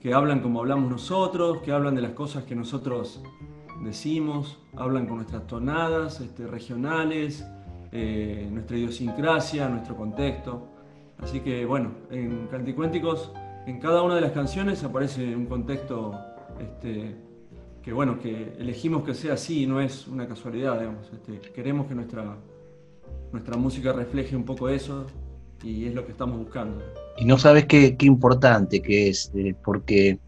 que 0.00 0.14
hablan 0.14 0.40
como 0.40 0.60
hablamos 0.60 0.88
nosotros, 0.88 1.58
que 1.62 1.72
hablan 1.72 1.96
de 1.96 2.02
las 2.02 2.12
cosas 2.12 2.44
que 2.44 2.54
nosotros 2.54 3.20
decimos, 3.80 4.58
hablan 4.76 5.06
con 5.06 5.16
nuestras 5.16 5.46
tonadas 5.46 6.20
este, 6.20 6.46
regionales, 6.46 7.44
eh, 7.92 8.48
nuestra 8.50 8.76
idiosincrasia, 8.76 9.68
nuestro 9.68 9.96
contexto. 9.96 10.68
Así 11.18 11.40
que 11.40 11.64
bueno, 11.64 11.92
en 12.10 12.46
Canticuénticos, 12.48 13.32
en 13.66 13.78
cada 13.78 14.02
una 14.02 14.14
de 14.14 14.20
las 14.20 14.32
canciones 14.32 14.84
aparece 14.84 15.34
un 15.34 15.46
contexto 15.46 16.18
este, 16.60 17.16
que 17.82 17.92
bueno, 17.92 18.18
que 18.18 18.54
elegimos 18.58 19.04
que 19.04 19.14
sea 19.14 19.34
así, 19.34 19.66
no 19.66 19.80
es 19.80 20.06
una 20.06 20.26
casualidad, 20.28 20.78
digamos. 20.78 21.10
Este, 21.12 21.52
queremos 21.52 21.86
que 21.86 21.94
nuestra, 21.94 22.36
nuestra 23.32 23.56
música 23.56 23.92
refleje 23.92 24.36
un 24.36 24.44
poco 24.44 24.68
eso 24.68 25.06
y 25.62 25.86
es 25.86 25.94
lo 25.94 26.04
que 26.04 26.12
estamos 26.12 26.38
buscando. 26.38 26.82
Y 27.18 27.24
no 27.24 27.38
sabes 27.38 27.66
qué, 27.66 27.96
importante 28.00 28.80
que 28.80 29.08
es, 29.08 29.30
eh, 29.34 29.54
porque 29.64 30.18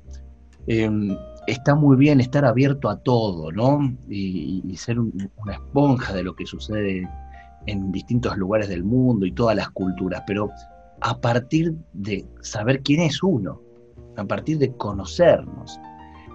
em, 0.67 1.17
está 1.47 1.75
muy 1.75 1.97
bien 1.97 2.21
estar 2.21 2.45
abierto 2.45 2.89
a 2.89 2.99
todo, 2.99 3.51
¿no? 3.53 3.81
Y, 4.09 4.63
ser 4.77 4.99
una 4.99 5.53
esponja 5.53 6.13
de 6.13 6.23
lo 6.23 6.35
que 6.35 6.47
sucede 6.47 7.09
en 7.67 7.93
distintos 7.93 8.37
lugares 8.37 8.69
del 8.69 8.85
mundo 8.85 9.27
y 9.27 9.33
todas 9.33 9.55
las 9.55 9.71
culturas, 9.71 10.23
pero 10.27 10.51
a 11.01 11.21
partir 11.21 11.75
de 11.93 12.27
saber 12.41 12.83
quién 12.83 13.03
es 13.03 13.23
uno, 13.23 13.61
a 14.17 14.25
partir 14.25 14.59
de 14.59 14.73
conocernos. 14.77 15.79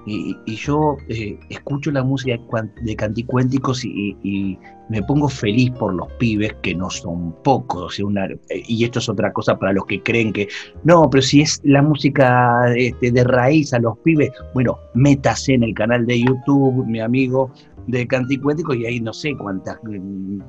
Y, 0.10 0.38
yo 0.56 0.96
eh, 1.10 1.38
escucho 1.50 1.92
la 1.92 2.02
música 2.02 2.40
de 2.82 2.96
canticuénticos 2.96 3.84
y, 3.84 4.16
y, 4.24 4.58
me 4.90 5.04
pongo 5.04 5.28
feliz 5.28 5.70
por 5.72 5.94
los 5.94 6.08
pibes, 6.14 6.54
que 6.62 6.74
no 6.74 6.90
son 6.90 7.36
pocos. 7.44 8.00
y 8.50 8.84
esto 8.86 9.00
es 9.00 9.10
otra 9.10 9.34
cosa 9.34 9.60
para 9.60 9.74
los 9.74 9.86
que 9.86 10.02
creen 10.02 10.32
que, 10.32 10.48
no, 10.86 11.10
pero 11.10 11.22
si 11.22 11.42
es 11.42 11.60
la 11.66 11.82
música 11.82 12.74
este, 12.74 13.12
de 13.12 13.24
raíz 13.26 13.74
a 13.74 13.80
los 13.80 13.98
pibes, 14.00 14.32
bueno, 14.54 14.80
métase 14.94 15.56
en 15.56 15.64
el 15.64 15.74
canal 15.74 16.06
de 16.06 16.22
YouTube, 16.22 16.86
mi 16.86 17.02
amigo 17.02 17.52
de 17.88 18.08
canticuénticos, 18.08 18.78
y 18.78 18.86
ahí 18.86 19.02
no 19.02 19.12
sé 19.12 19.36
cuántas 19.36 19.78
mm, 19.84 20.40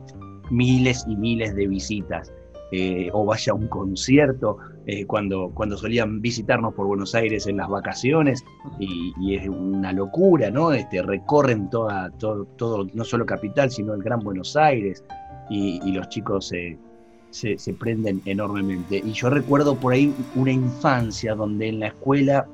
miles 0.52 1.04
y 1.08 1.16
miles 1.16 1.56
de 1.56 1.66
visitas. 1.66 2.32
Eh, 2.70 3.08
o 3.14 3.24
vaya 3.24 3.52
a 3.52 3.54
un 3.54 3.66
concierto, 3.66 4.58
eh, 4.84 5.06
cuando, 5.06 5.50
cuando 5.54 5.78
solían 5.78 6.20
visitarnos 6.20 6.74
por 6.74 6.86
Buenos 6.86 7.14
Aires 7.14 7.46
en 7.46 7.56
las 7.56 7.68
vacaciones, 7.68 8.44
y, 8.78 9.34
es 9.34 9.48
una 9.48 9.90
locura, 9.92 10.50
¿no? 10.50 10.72
Este, 10.72 11.00
recorren 11.00 11.70
toda, 11.70 12.10
todo, 12.18 12.86
no 12.92 13.04
solo 13.04 13.24
Capital, 13.24 13.70
sino 13.70 13.94
el 13.94 14.02
Gran 14.02 14.20
Buenos 14.20 14.54
Aires, 14.54 15.02
y, 15.48 15.80
los 15.92 16.10
chicos 16.10 16.48
se, 16.48 16.76
se, 17.30 17.72
prenden 17.72 18.20
enormemente. 18.26 18.98
Y 19.02 19.12
yo 19.12 19.30
recuerdo 19.30 19.74
por 19.74 19.94
ahí 19.94 20.14
una 20.34 20.52
infancia 20.52 21.34
donde 21.34 21.68
en 21.68 21.80
la 21.80 21.86
escuela 21.86 22.46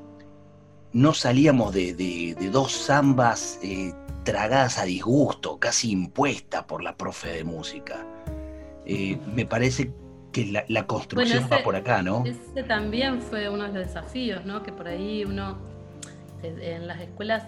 no 0.93 1.13
salíamos 1.13 1.73
de, 1.73 1.93
de, 1.93 2.49
dos 2.51 2.85
zambas 2.85 3.59
eh, 3.63 3.91
tragadas 4.23 4.77
a 4.77 4.85
disgusto, 4.85 5.59
casi 5.59 5.91
impuestas 5.91 6.63
por 6.63 6.81
la 6.81 6.95
profe 6.95 7.33
de 7.33 7.43
música. 7.43 8.07
me 9.35 9.45
parece 9.45 9.91
que 10.35 10.65
la, 10.67 10.85
construcción 10.85 11.47
va 11.49 11.63
por 11.63 11.77
acá, 11.77 12.01
¿no? 12.01 12.25
Ese 12.25 12.63
también 12.63 13.21
fue 13.21 13.47
uno 13.47 13.63
de 13.63 13.69
los 13.69 13.87
desafíos, 13.87 14.45
¿no? 14.45 14.63
Que 14.63 14.73
por 14.73 14.85
ahí 14.85 15.23
uno 15.23 15.57
en 16.43 16.87
las 16.87 16.99
escuelas 16.99 17.47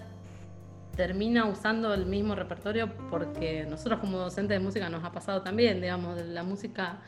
termina 0.95 1.45
usando 1.45 1.93
el 1.93 2.05
mismo 2.05 2.33
repertorio 2.33 2.89
porque 3.09 3.65
nosotros 3.69 3.99
como 3.99 4.19
docentes 4.19 4.57
de 4.57 4.63
música 4.63 4.89
nos 4.89 5.03
ha 5.03 5.11
pasado 5.11 5.41
también, 5.41 5.81
digamos, 5.81 6.21
la 6.27 6.43
música 6.43 6.99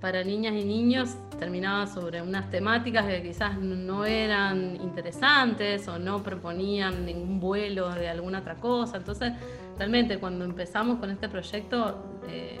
para 0.00 0.24
niñas 0.24 0.54
y 0.54 0.64
niños 0.64 1.16
terminaba 1.38 1.86
sobre 1.86 2.20
unas 2.20 2.50
temáticas 2.50 3.06
que 3.06 3.22
quizás 3.22 3.56
no 3.60 4.04
eran 4.04 4.74
interesantes 4.74 5.86
o 5.86 6.00
no 6.00 6.20
proponían 6.24 7.06
ningún 7.06 7.38
vuelo 7.38 7.90
de 7.90 8.08
alguna 8.08 8.40
otra 8.40 8.56
cosa. 8.56 8.96
Entonces, 8.96 9.32
realmente 9.78 10.18
cuando 10.18 10.44
empezamos 10.44 10.98
con 10.98 11.10
este 11.10 11.28
proyecto 11.28 12.18
eh, 12.28 12.58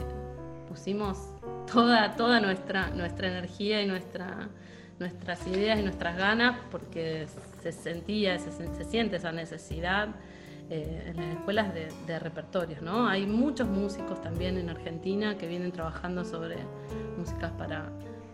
pusimos 0.68 1.31
toda, 1.70 2.16
toda 2.16 2.40
nuestra, 2.40 2.90
nuestra 2.90 3.28
energía 3.28 3.82
y 3.82 3.86
nuestra, 3.86 4.48
nuestras 4.98 5.46
ideas 5.46 5.78
y 5.78 5.82
nuestras 5.82 6.16
ganas, 6.16 6.58
porque 6.70 7.26
se 7.62 7.72
sentía, 7.72 8.38
se, 8.38 8.50
se 8.50 8.84
siente 8.84 9.16
esa 9.16 9.32
necesidad 9.32 10.08
eh, 10.70 11.04
en 11.06 11.16
las 11.16 11.36
escuelas 11.36 11.74
de, 11.74 12.18
repertorios. 12.18 12.80
¿no? 12.80 13.06
Hay 13.06 13.26
muchos 13.26 13.68
músicos 13.68 14.22
también 14.22 14.56
en 14.56 14.70
Argentina 14.70 15.36
que 15.36 15.46
vienen 15.46 15.70
trabajando 15.72 16.24
sobre 16.24 16.56
músicas 17.18 17.50
para, 17.52 17.90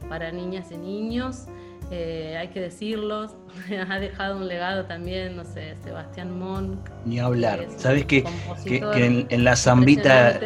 para 0.08 0.32
niñas 0.32 0.70
y 0.70 0.76
niños. 0.76 1.46
Eh, 1.90 2.36
hay 2.38 2.48
que 2.48 2.60
decirlo, 2.60 3.30
ha 3.88 3.98
dejado 3.98 4.36
un 4.36 4.46
legado 4.46 4.84
también, 4.84 5.36
no 5.36 5.44
sé, 5.44 5.74
Sebastián 5.82 6.38
Monk. 6.38 6.78
Ni 7.06 7.18
hablar. 7.18 7.66
¿Sabes 7.76 8.04
que, 8.04 8.24
que, 8.64 8.76
en, 8.78 9.26
en, 9.30 9.44
la 9.44 9.56
zambita, 9.56 10.38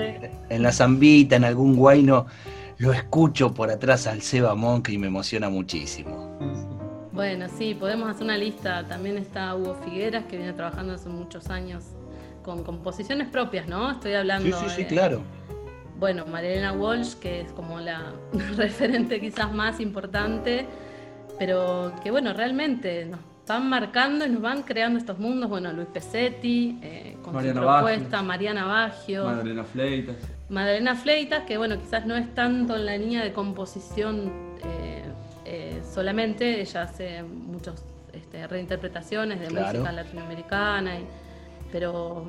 en 0.48 0.62
la 0.62 0.70
zambita, 0.70 1.36
en 1.36 1.44
algún 1.44 1.74
guayno, 1.74 2.26
lo 2.78 2.92
escucho 2.92 3.52
por 3.54 3.70
atrás 3.70 4.06
al 4.06 4.22
Seba 4.22 4.54
Monk 4.54 4.88
y 4.90 4.98
me 4.98 5.08
emociona 5.08 5.48
muchísimo. 5.48 6.38
Bueno, 7.12 7.46
sí, 7.58 7.74
podemos 7.74 8.08
hacer 8.08 8.24
una 8.24 8.38
lista. 8.38 8.86
También 8.88 9.18
está 9.18 9.54
Hugo 9.54 9.76
Figueras, 9.84 10.24
que 10.24 10.36
viene 10.36 10.52
trabajando 10.52 10.94
hace 10.94 11.08
muchos 11.08 11.50
años 11.50 11.84
con 12.42 12.64
composiciones 12.64 13.28
propias, 13.28 13.68
¿no? 13.68 13.90
Estoy 13.90 14.14
hablando. 14.14 14.58
Sí, 14.58 14.64
sí, 14.68 14.74
sí, 14.76 14.84
claro. 14.84 15.22
Bueno, 16.02 16.26
Marilena 16.26 16.72
Walsh, 16.72 17.14
que 17.14 17.42
es 17.42 17.52
como 17.52 17.78
la 17.78 18.12
referente 18.56 19.20
quizás 19.20 19.52
más 19.52 19.78
importante, 19.78 20.66
pero 21.38 21.92
que 22.02 22.10
bueno, 22.10 22.32
realmente 22.32 23.04
nos 23.04 23.20
van 23.46 23.68
marcando 23.68 24.26
y 24.26 24.30
nos 24.30 24.42
van 24.42 24.64
creando 24.64 24.98
estos 24.98 25.20
mundos. 25.20 25.48
Bueno, 25.48 25.72
Luis 25.72 25.86
Pesetti, 25.86 26.80
eh, 26.82 27.16
con 27.22 27.40
su 27.40 27.52
propuesta, 27.52 28.20
Mariana 28.20 28.64
Baggio. 28.64 29.26
Madalena 29.26 29.62
Fleitas. 29.62 30.16
Madalena 30.48 30.96
Fleitas, 30.96 31.44
que 31.44 31.56
bueno, 31.56 31.78
quizás 31.78 32.04
no 32.04 32.16
es 32.16 32.34
tanto 32.34 32.74
en 32.74 32.84
la 32.84 32.96
línea 32.96 33.22
de 33.22 33.32
composición 33.32 34.32
eh, 34.64 35.04
eh, 35.44 35.82
solamente, 35.88 36.62
ella 36.62 36.82
hace 36.82 37.22
muchas 37.22 37.84
este, 38.12 38.44
reinterpretaciones 38.48 39.38
de 39.38 39.50
música 39.50 39.92
latinoamericana, 39.92 40.96
pero, 41.70 42.28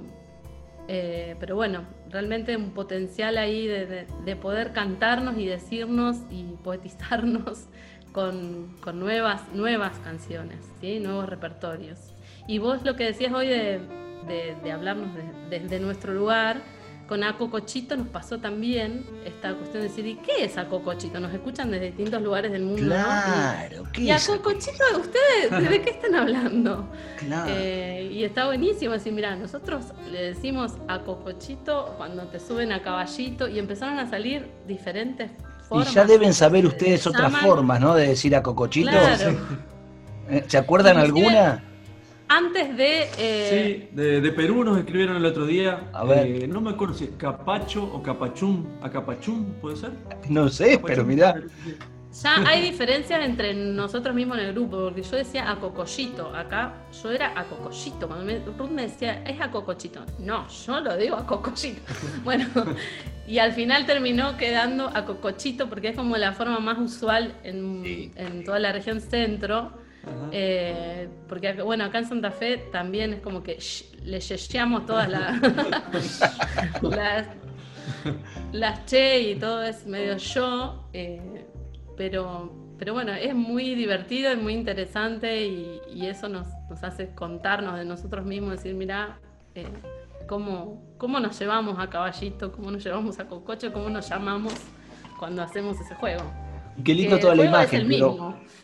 eh, 0.87 1.35
pero 1.39 1.55
bueno, 1.55 2.02
realmente 2.13 2.55
un 2.55 2.69
potencial 2.69 3.37
ahí 3.39 3.67
de, 3.67 4.35
poder 4.35 4.71
cantarnos 4.71 5.37
y 5.37 5.47
decirnos 5.47 6.17
y 6.29 6.43
poetizarnos 6.63 7.67
con, 8.13 8.69
nuevas, 8.93 9.41
nuevas 9.53 9.97
canciones, 9.99 10.59
¿sí? 10.79 10.99
nuevos 10.99 11.27
repertorios. 11.27 12.13
Y 12.47 12.59
vos 12.59 12.83
lo 12.85 12.95
que 12.95 13.05
decías 13.05 13.33
hoy 13.33 13.47
de, 13.47 14.71
hablarnos 14.71 15.09
desde 15.49 15.79
nuestro 15.79 16.13
lugar, 16.13 16.61
con 17.13 17.23
Acocochito 17.23 17.95
nos 17.95 18.07
pasó 18.07 18.39
también 18.39 19.05
esta 19.23 19.53
cuestión 19.53 19.83
de 19.83 19.89
decir, 19.89 20.07
¿y 20.07 20.15
qué 20.15 20.45
es 20.45 20.57
Acocochito? 20.57 21.19
Nos 21.19 21.31
escuchan 21.31 21.69
desde 21.69 21.91
distintos 21.91 22.19
lugares 22.23 22.51
del 22.51 22.63
mundo. 22.63 22.87
Claro, 22.87 23.83
¿qué 23.93 24.01
¿Y 24.01 24.09
a 24.09 24.17
Cocochito, 24.17 24.83
ustedes 24.99 25.69
de 25.69 25.81
qué 25.83 25.91
están 25.91 26.15
hablando? 26.15 26.89
Claro. 27.19 27.51
Eh, 27.55 28.09
y 28.11 28.23
está 28.23 28.47
buenísimo 28.47 28.93
decir, 28.93 29.13
mira, 29.13 29.35
nosotros 29.35 29.93
le 30.11 30.23
decimos 30.23 30.71
a 30.87 31.01
Cocochito 31.01 31.93
cuando 31.97 32.23
te 32.23 32.39
suben 32.39 32.71
a 32.71 32.81
caballito 32.81 33.47
y 33.47 33.59
empezaron 33.59 33.99
a 33.99 34.09
salir 34.09 34.49
diferentes 34.67 35.29
formas. 35.69 35.91
Y 35.91 35.93
ya 35.93 36.05
deben 36.05 36.33
saber 36.33 36.65
ustedes 36.65 37.05
otras 37.05 37.31
formas, 37.37 37.79
¿no? 37.79 37.93
De 37.93 38.07
decir 38.07 38.35
a 38.35 38.41
Cocochito. 38.41 38.89
Claro. 38.89 39.37
¿Se 40.47 40.57
acuerdan 40.57 40.97
alguna? 40.97 41.63
Antes 42.33 42.75
de. 42.75 43.09
Eh, 43.19 43.89
sí, 43.91 43.95
de, 43.95 44.31
Perú 44.31 44.63
nos 44.63 44.79
escribieron 44.79 45.17
el 45.17 45.25
otro 45.25 45.45
día. 45.45 45.91
A 45.93 46.03
ver. 46.03 46.25
Eh, 46.25 46.47
no 46.47 46.61
me 46.61 46.71
acuerdo 46.71 46.95
si 46.95 47.03
es 47.03 47.11
Capacho 47.11 47.83
o 47.83 48.01
Capachum. 48.01 48.65
¿A 48.81 48.89
Capachum 48.89 49.53
puede 49.61 49.75
ser? 49.75 49.91
No 50.29 50.49
sé, 50.49 50.81
pero 50.83 51.05
mirá. 51.05 51.35
Ya 52.23 52.47
hay 52.47 52.61
diferencias 52.61 53.23
entre 53.23 53.53
nosotros 53.53 54.15
mismos 54.15 54.39
en 54.39 54.45
el 54.45 54.53
grupo, 54.53 54.77
porque 54.77 55.03
yo 55.03 55.15
decía 55.15 55.51
a 55.51 55.59
Cocollito. 55.59 56.35
Acá 56.35 56.73
yo 57.03 57.11
era 57.11 57.39
a 57.39 57.43
Cocollito. 57.43 58.07
Cuando 58.07 58.25
me, 58.25 58.39
Ruth 58.39 58.71
me 58.71 58.83
decía, 58.83 59.23
es 59.25 59.39
a 59.39 59.51
Cocochito. 59.51 60.03
No, 60.17 60.47
yo 60.47 60.79
lo 60.79 60.97
digo 60.97 61.15
a 61.15 61.27
Cocollito. 61.27 61.81
bueno, 62.23 62.47
y 63.27 63.37
al 63.37 63.51
final 63.51 63.85
terminó 63.85 64.37
quedando 64.37 64.89
a 64.91 65.05
Cocochito 65.05 65.69
porque 65.69 65.89
es 65.89 65.95
como 65.95 66.17
la 66.17 66.33
forma 66.33 66.59
más 66.59 66.79
usual 66.79 67.35
en, 67.43 68.11
en 68.15 68.43
toda 68.43 68.57
la 68.57 68.71
región 68.71 69.01
centro. 69.01 69.82
Eh, 70.31 71.07
porque 71.29 71.53
bueno, 71.61 71.85
acá 71.85 71.99
en 71.99 72.05
Santa 72.05 72.31
Fe 72.31 72.57
también 72.71 73.13
es 73.13 73.21
como 73.21 73.41
que 73.41 73.57
le 74.03 74.19
yeyamos 74.19 74.85
todas 74.85 75.09
las, 76.81 77.27
las, 78.51 78.85
che 78.85 79.21
y 79.21 79.35
todo 79.35 79.63
es 79.63 79.85
medio 79.85 80.17
yo, 80.17 80.89
eh, 80.91 81.45
pero, 81.95 82.51
pero 82.77 82.93
bueno, 82.93 83.13
es 83.13 83.33
muy 83.33 83.75
divertido, 83.75 84.31
es 84.31 84.37
muy 84.37 84.53
interesante 84.53 85.45
y, 85.45 86.05
eso 86.05 86.27
nos, 86.27 86.47
hace 86.81 87.13
contarnos 87.15 87.77
de 87.77 87.85
nosotros 87.85 88.25
mismos, 88.25 88.51
decir, 88.51 88.73
mira, 88.73 89.19
eh, 89.55 89.65
cómo, 90.27 90.83
cómo 90.97 91.19
nos 91.19 91.39
llevamos 91.39 91.79
a 91.79 91.89
caballito, 91.89 92.51
cómo 92.51 92.71
nos 92.71 92.83
llevamos 92.83 93.19
a 93.19 93.27
cococho, 93.27 93.71
cómo 93.71 93.89
nos 93.89 94.09
llamamos 94.09 94.53
cuando 95.17 95.41
hacemos 95.41 95.79
ese 95.79 95.95
juego. 95.95 96.42
Qué 96.83 96.93
lindo 96.93 97.19
toda 97.19 97.35
la 97.35 97.45
imagen, 97.45 97.89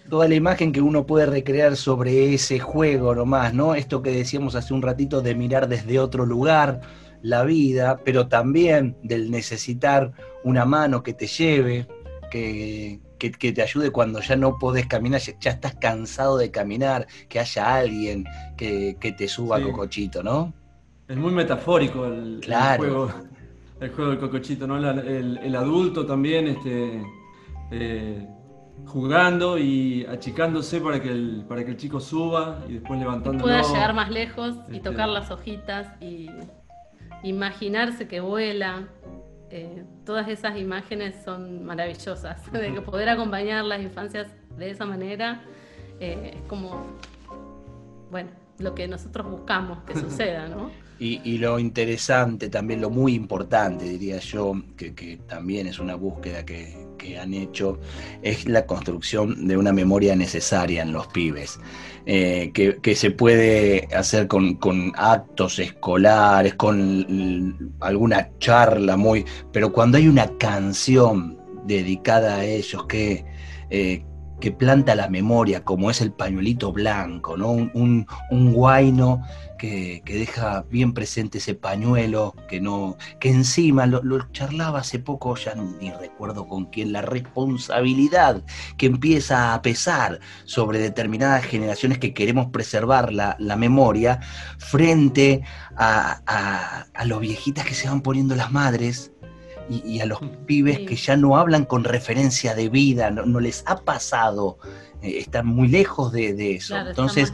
toda 0.09 0.27
la 0.27 0.35
imagen 0.35 0.71
que 0.71 0.81
uno 0.81 1.05
puede 1.05 1.25
recrear 1.25 1.75
sobre 1.75 2.33
ese 2.33 2.59
juego 2.59 3.13
nomás, 3.13 3.53
¿no? 3.53 3.75
Esto 3.75 4.01
que 4.01 4.11
decíamos 4.11 4.55
hace 4.55 4.73
un 4.73 4.81
ratito 4.81 5.21
de 5.21 5.35
mirar 5.35 5.67
desde 5.67 5.99
otro 5.99 6.25
lugar, 6.25 6.81
la 7.21 7.43
vida, 7.43 7.99
pero 8.03 8.27
también 8.27 8.97
del 9.03 9.29
necesitar 9.29 10.13
una 10.43 10.65
mano 10.65 11.03
que 11.03 11.13
te 11.13 11.27
lleve, 11.27 11.87
que, 12.31 12.99
te 13.19 13.61
ayude 13.61 13.91
cuando 13.91 14.21
ya 14.21 14.35
no 14.35 14.57
podés 14.57 14.87
caminar, 14.87 15.21
ya, 15.21 15.51
estás 15.51 15.75
cansado 15.75 16.37
de 16.37 16.51
caminar, 16.51 17.07
que 17.27 17.39
haya 17.39 17.75
alguien 17.75 18.25
que, 18.57 18.95
te 19.17 19.27
suba 19.27 19.61
Cocochito, 19.61 20.23
¿no? 20.23 20.53
Es 21.07 21.17
muy 21.17 21.31
metafórico 21.31 22.05
el, 22.05 22.41
juego. 22.77 23.11
El 23.79 23.89
juego 23.91 24.11
del 24.11 24.19
cocochito, 24.19 24.67
¿no? 24.67 24.77
el, 24.77 25.55
adulto 25.55 26.05
también 26.05 26.47
este, 26.47 27.01
eh, 27.71 28.27
jugando 28.85 29.57
y 29.57 30.05
achicándose 30.05 30.81
para 30.81 31.01
que, 31.01 31.09
el, 31.09 31.45
para 31.47 31.63
que 31.63 31.71
el 31.71 31.77
chico 31.77 31.99
suba 31.99 32.63
y 32.67 32.73
después 32.73 32.99
levantándolo. 32.99 33.43
Pueda 33.43 33.61
llegar 33.61 33.93
más 33.93 34.09
lejos 34.09 34.55
y 34.69 34.77
este, 34.77 34.89
tocar 34.89 35.09
las 35.09 35.31
hojitas 35.31 35.87
y 36.01 36.29
imaginarse 37.23 38.07
que 38.07 38.19
vuela. 38.19 38.87
Eh, 39.51 39.83
todas 40.05 40.27
esas 40.27 40.57
imágenes 40.57 41.23
son 41.23 41.65
maravillosas. 41.65 42.51
De 42.51 42.73
que 42.73 42.81
poder 42.81 43.09
acompañar 43.09 43.65
las 43.65 43.81
infancias 43.81 44.27
de 44.57 44.71
esa 44.71 44.85
manera 44.85 45.41
eh, 45.99 46.33
es 46.35 46.41
como, 46.43 46.85
bueno, 48.11 48.29
lo 48.59 48.75
que 48.75 48.87
nosotros 48.87 49.29
buscamos 49.29 49.79
que 49.83 49.93
suceda, 49.99 50.47
¿no? 50.47 50.69
Y, 51.01 51.37
lo 51.37 51.59
interesante, 51.59 52.49
también 52.49 52.81
lo 52.81 52.89
muy 52.89 53.13
importante, 53.15 53.85
diría 53.85 54.19
yo, 54.19 54.61
que, 54.75 55.17
también 55.29 55.67
es 55.67 55.79
una 55.79 55.95
búsqueda 55.95 56.43
que, 56.43 56.75
han 57.17 57.33
hecho, 57.33 57.79
es 58.21 58.49
la 58.49 58.65
construcción 58.65 59.47
de 59.47 59.55
una 59.55 59.71
memoria 59.71 60.13
necesaria 60.17 60.81
en 60.81 60.91
los 60.91 61.07
pibes, 61.07 61.57
eh, 62.05 62.51
que, 62.53 62.95
se 62.95 63.11
puede 63.11 63.87
hacer 63.95 64.27
con, 64.27 64.59
actos 64.97 65.59
escolares, 65.59 66.55
con 66.55 67.71
alguna 67.79 68.31
charla 68.39 68.97
muy... 68.97 69.23
Pero 69.53 69.71
cuando 69.71 69.97
hay 69.97 70.09
una 70.09 70.37
canción 70.37 71.39
dedicada 71.65 72.35
a 72.39 72.43
ellos 72.43 72.85
que... 72.87 73.23
Eh, 73.69 74.03
que 74.39 74.51
planta 74.51 74.95
la 74.95 75.09
memoria, 75.09 75.63
como 75.63 75.91
es 75.91 76.01
el 76.01 76.11
pañuelito 76.11 76.71
blanco, 76.71 77.37
¿no? 77.37 77.51
Un, 77.51 78.07
un, 78.29 78.53
guaino 78.53 79.21
que, 79.57 80.01
deja 80.05 80.65
bien 80.69 80.93
presente 80.93 81.39
ese 81.39 81.55
pañuelo, 81.55 82.33
que 82.47 82.61
no, 82.61 82.97
que 83.19 83.29
encima 83.29 83.85
lo, 83.85 84.31
charlaba 84.31 84.79
hace 84.79 84.99
poco, 84.99 85.35
ya 85.35 85.55
ni 85.55 85.91
recuerdo 85.91 86.47
con 86.47 86.65
quién, 86.65 86.93
la 86.93 87.01
responsabilidad 87.01 88.43
que 88.77 88.85
empieza 88.87 89.53
a 89.53 89.61
pesar 89.61 90.19
sobre 90.45 90.79
determinadas 90.79 91.43
generaciones 91.45 91.99
que 91.99 92.13
queremos 92.13 92.47
preservar 92.47 93.11
la, 93.11 93.35
memoria 93.59 94.21
frente 94.57 95.41
a, 95.75 96.85
a 96.93 97.05
los 97.05 97.19
viejitas 97.19 97.65
que 97.65 97.73
se 97.73 97.89
van 97.89 98.01
poniendo 98.01 98.35
las 98.35 98.51
madres 98.51 99.11
y, 99.69 99.99
a 99.99 100.05
los 100.05 100.19
pibes 100.45 100.79
que 100.79 100.95
ya 100.95 101.15
no 101.15 101.37
hablan 101.37 101.65
con 101.65 101.83
referencia 101.83 102.55
de 102.55 102.69
vida, 102.69 103.11
no, 103.11 103.39
les 103.39 103.63
ha 103.67 103.77
pasado, 103.77 104.57
eh, 105.01 105.19
están 105.19 105.45
muy 105.47 105.67
lejos 105.67 106.11
de, 106.11 106.55
eso. 106.55 106.75
Entonces, 106.77 107.33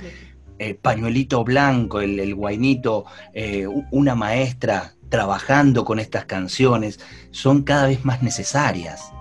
eh, 0.60 0.74
pañuelito 0.74 1.44
blanco, 1.44 2.02
el, 2.02 2.20
el 2.20 2.36
guainito, 2.36 3.06
eh, 3.34 3.68
una 3.92 4.16
maestra 4.16 4.94
trabajando 5.10 5.86
con 5.86 6.00
estas 6.00 6.26
canciones, 6.26 7.00
son 7.32 7.64
cada 7.64 7.88
vez 7.88 8.04
más 8.06 8.22
necesarias. 8.22 9.12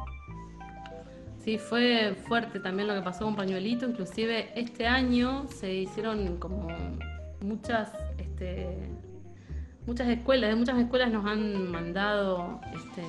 Sí, 1.45 1.59
fue 1.59 2.17
fuerte 2.27 2.59
también 2.59 2.89
lo 2.89 2.95
que 2.95 3.03
pasó 3.03 3.25
con 3.27 3.37
Pañuelito, 3.37 3.87
inclusive 3.87 4.49
este 4.59 4.87
año 4.87 5.47
se 5.55 5.75
hicieron 5.75 6.39
como 6.39 6.69
muchas 7.43 7.91
este, 8.17 8.79
muchas 9.87 10.09
escuelas, 10.09 10.51
de 10.51 10.57
muchas 10.57 10.79
escuelas 10.79 11.13
nos 11.13 11.27
han 11.27 11.71
mandado 11.71 12.61
este, 12.75 13.03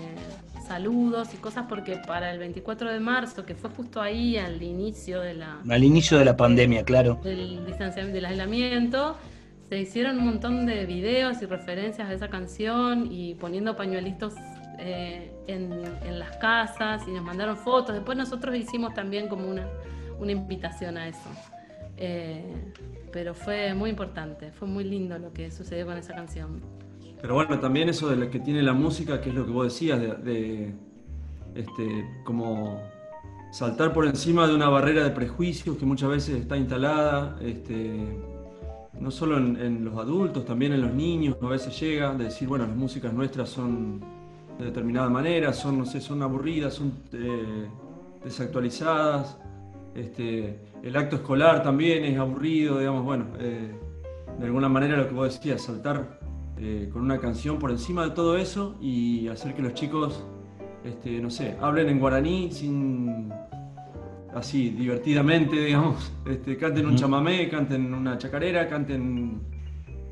saludos 0.68 1.34
y 1.34 1.38
cosas 1.38 1.66
porque 1.70 1.98
para 2.06 2.32
el 2.32 2.40
24 2.40 2.92
de 2.92 3.00
marzo, 3.00 3.46
que 3.46 3.56
fue 3.56 3.70
justo 3.70 4.02
ahí 4.02 4.38
al 4.38 4.62
inicio 4.62 5.22
de 5.22 5.36
la... 5.36 5.60
Al 5.70 5.84
inicio 5.84 6.18
de 6.18 6.26
la 6.26 6.36
pandemia, 6.36 6.84
claro. 6.84 7.20
Del 7.24 7.66
distanciamiento, 7.66 8.16
del 8.16 8.26
aislamiento, 8.26 9.16
se 9.70 9.80
hicieron 9.80 10.20
un 10.20 10.26
montón 10.26 10.66
de 10.66 10.86
videos 10.86 11.42
y 11.42 11.46
referencias 11.46 12.10
a 12.10 12.14
esa 12.14 12.30
canción 12.30 13.12
y 13.12 13.36
poniendo 13.36 13.76
pañuelitos 13.76 14.34
eh, 14.80 15.32
en, 15.48 16.20
las 16.20 16.38
casas 16.38 17.04
y 17.08 17.12
nos 17.12 17.24
mandaron 17.24 17.58
fotos. 17.58 17.96
Después 17.96 18.18
nosotros 18.18 18.56
hicimos 18.56 18.94
también 18.94 19.28
como 19.28 19.48
una, 19.48 19.68
una 20.20 20.32
invitación 20.32 20.98
a 20.98 21.08
eso. 21.08 21.30
Eh, 21.98 22.44
pero 23.12 23.34
fue 23.34 23.74
muy 23.74 23.90
importante, 23.90 24.52
fue 24.52 24.68
muy 24.68 24.84
lindo 24.84 25.18
lo 25.18 25.32
que 25.32 25.50
sucedió 25.52 25.86
con 25.86 25.98
esa 25.98 26.14
canción. 26.14 26.62
Pero 27.22 27.36
bueno, 27.36 27.60
también 27.60 27.90
eso 27.90 28.10
de 28.10 28.18
lo 28.18 28.30
que 28.30 28.40
tiene 28.40 28.62
la 28.62 28.74
música, 28.74 29.22
que 29.22 29.30
es 29.30 29.36
lo 29.36 29.46
que 29.46 29.52
vos 29.52 29.66
decías, 29.66 30.00
de, 30.00 30.74
este, 31.56 32.06
como 32.26 32.82
saltar 33.52 33.94
por 33.94 34.06
encima 34.06 34.48
de 34.48 34.54
una 34.54 34.68
barrera 34.68 35.04
de 35.04 35.12
prejuicios 35.12 35.78
que 35.78 35.86
muchas 35.86 36.10
veces 36.10 36.42
está 36.42 36.58
instalada, 36.58 37.38
este, 37.42 38.20
no 39.00 39.12
solo 39.12 39.38
en, 39.38 39.86
los 39.86 39.98
adultos, 39.98 40.46
también 40.46 40.74
en 40.74 40.82
los 40.82 40.94
niños, 40.94 41.38
a 41.42 41.48
veces 41.48 41.80
llega, 41.80 42.14
de 42.14 42.26
decir, 42.26 42.48
bueno, 42.48 42.68
las 42.68 42.76
músicas 42.76 43.14
nuestras 43.14 43.50
son 43.50 44.02
de 44.60 44.66
determinada 44.66 45.10
manera, 45.10 45.54
son, 45.54 45.80
no 45.80 45.86
sé, 45.86 46.02
son 46.02 46.22
aburridas, 46.22 46.74
son 46.74 46.94
eh, 47.14 47.68
desactualizadas, 48.24 49.38
este, 49.96 50.60
el 50.86 50.96
acto 50.96 51.16
escolar 51.16 51.64
también 51.64 52.06
es 52.06 52.16
aburrido, 52.20 52.78
digamos, 52.78 53.04
bueno, 53.04 53.26
eh, 53.40 53.74
de 54.38 54.46
alguna 54.46 54.70
manera 54.70 54.96
lo 54.98 55.08
que 55.08 55.16
vos 55.16 55.34
decías, 55.34 55.64
saltar 55.64 56.20
eh, 56.60 56.90
con 56.94 57.02
una 57.02 57.18
canción 57.18 57.58
por 57.58 57.72
encima 57.72 58.04
de 58.04 58.12
todo 58.12 58.38
eso 58.38 58.78
y 58.80 59.28
hacer 59.28 59.56
que 59.56 59.64
los 59.64 59.74
chicos, 59.74 60.24
este, 60.84 61.20
no 61.20 61.32
sé, 61.32 61.58
hablen 61.60 61.90
en 61.90 62.00
guaraní 62.00 62.52
sin 62.52 63.34
así, 64.36 64.70
divertidamente, 64.70 65.56
digamos, 65.56 66.14
este, 66.28 66.56
canten 66.56 66.86
un 66.86 66.96
chamamé, 66.96 67.50
canten 67.50 67.92
una 67.92 68.20
chacarera, 68.20 68.68
canten 68.68 69.42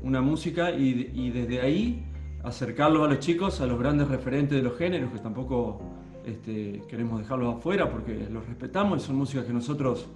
una 0.02 0.22
música 0.22 0.72
y, 0.72 1.08
y 1.14 1.30
desde 1.30 1.60
ahí 1.60 2.04
acercarlos 2.42 3.06
a 3.06 3.10
los 3.10 3.20
chicos 3.20 3.60
a 3.60 3.66
los 3.66 3.78
grandes 3.78 4.08
referentes 4.08 4.58
de 4.58 4.62
los 4.64 4.76
géneros 4.76 5.12
que 5.12 5.20
tampoco 5.20 5.80
este, 6.26 6.82
queremos 6.88 7.20
dejarlos 7.20 7.56
afuera 7.56 7.88
porque 7.88 8.26
los 8.28 8.44
respetamos 8.46 9.02
y 9.02 9.06
son 9.06 9.16
músicas 9.16 9.46
que 9.46 9.52
nosotros 9.52 10.08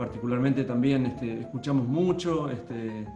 particularmente 0.00 0.64
también 0.64 1.04
este, 1.04 1.40
escuchamos 1.40 1.86
mucho, 1.86 2.48
este, 2.48 3.06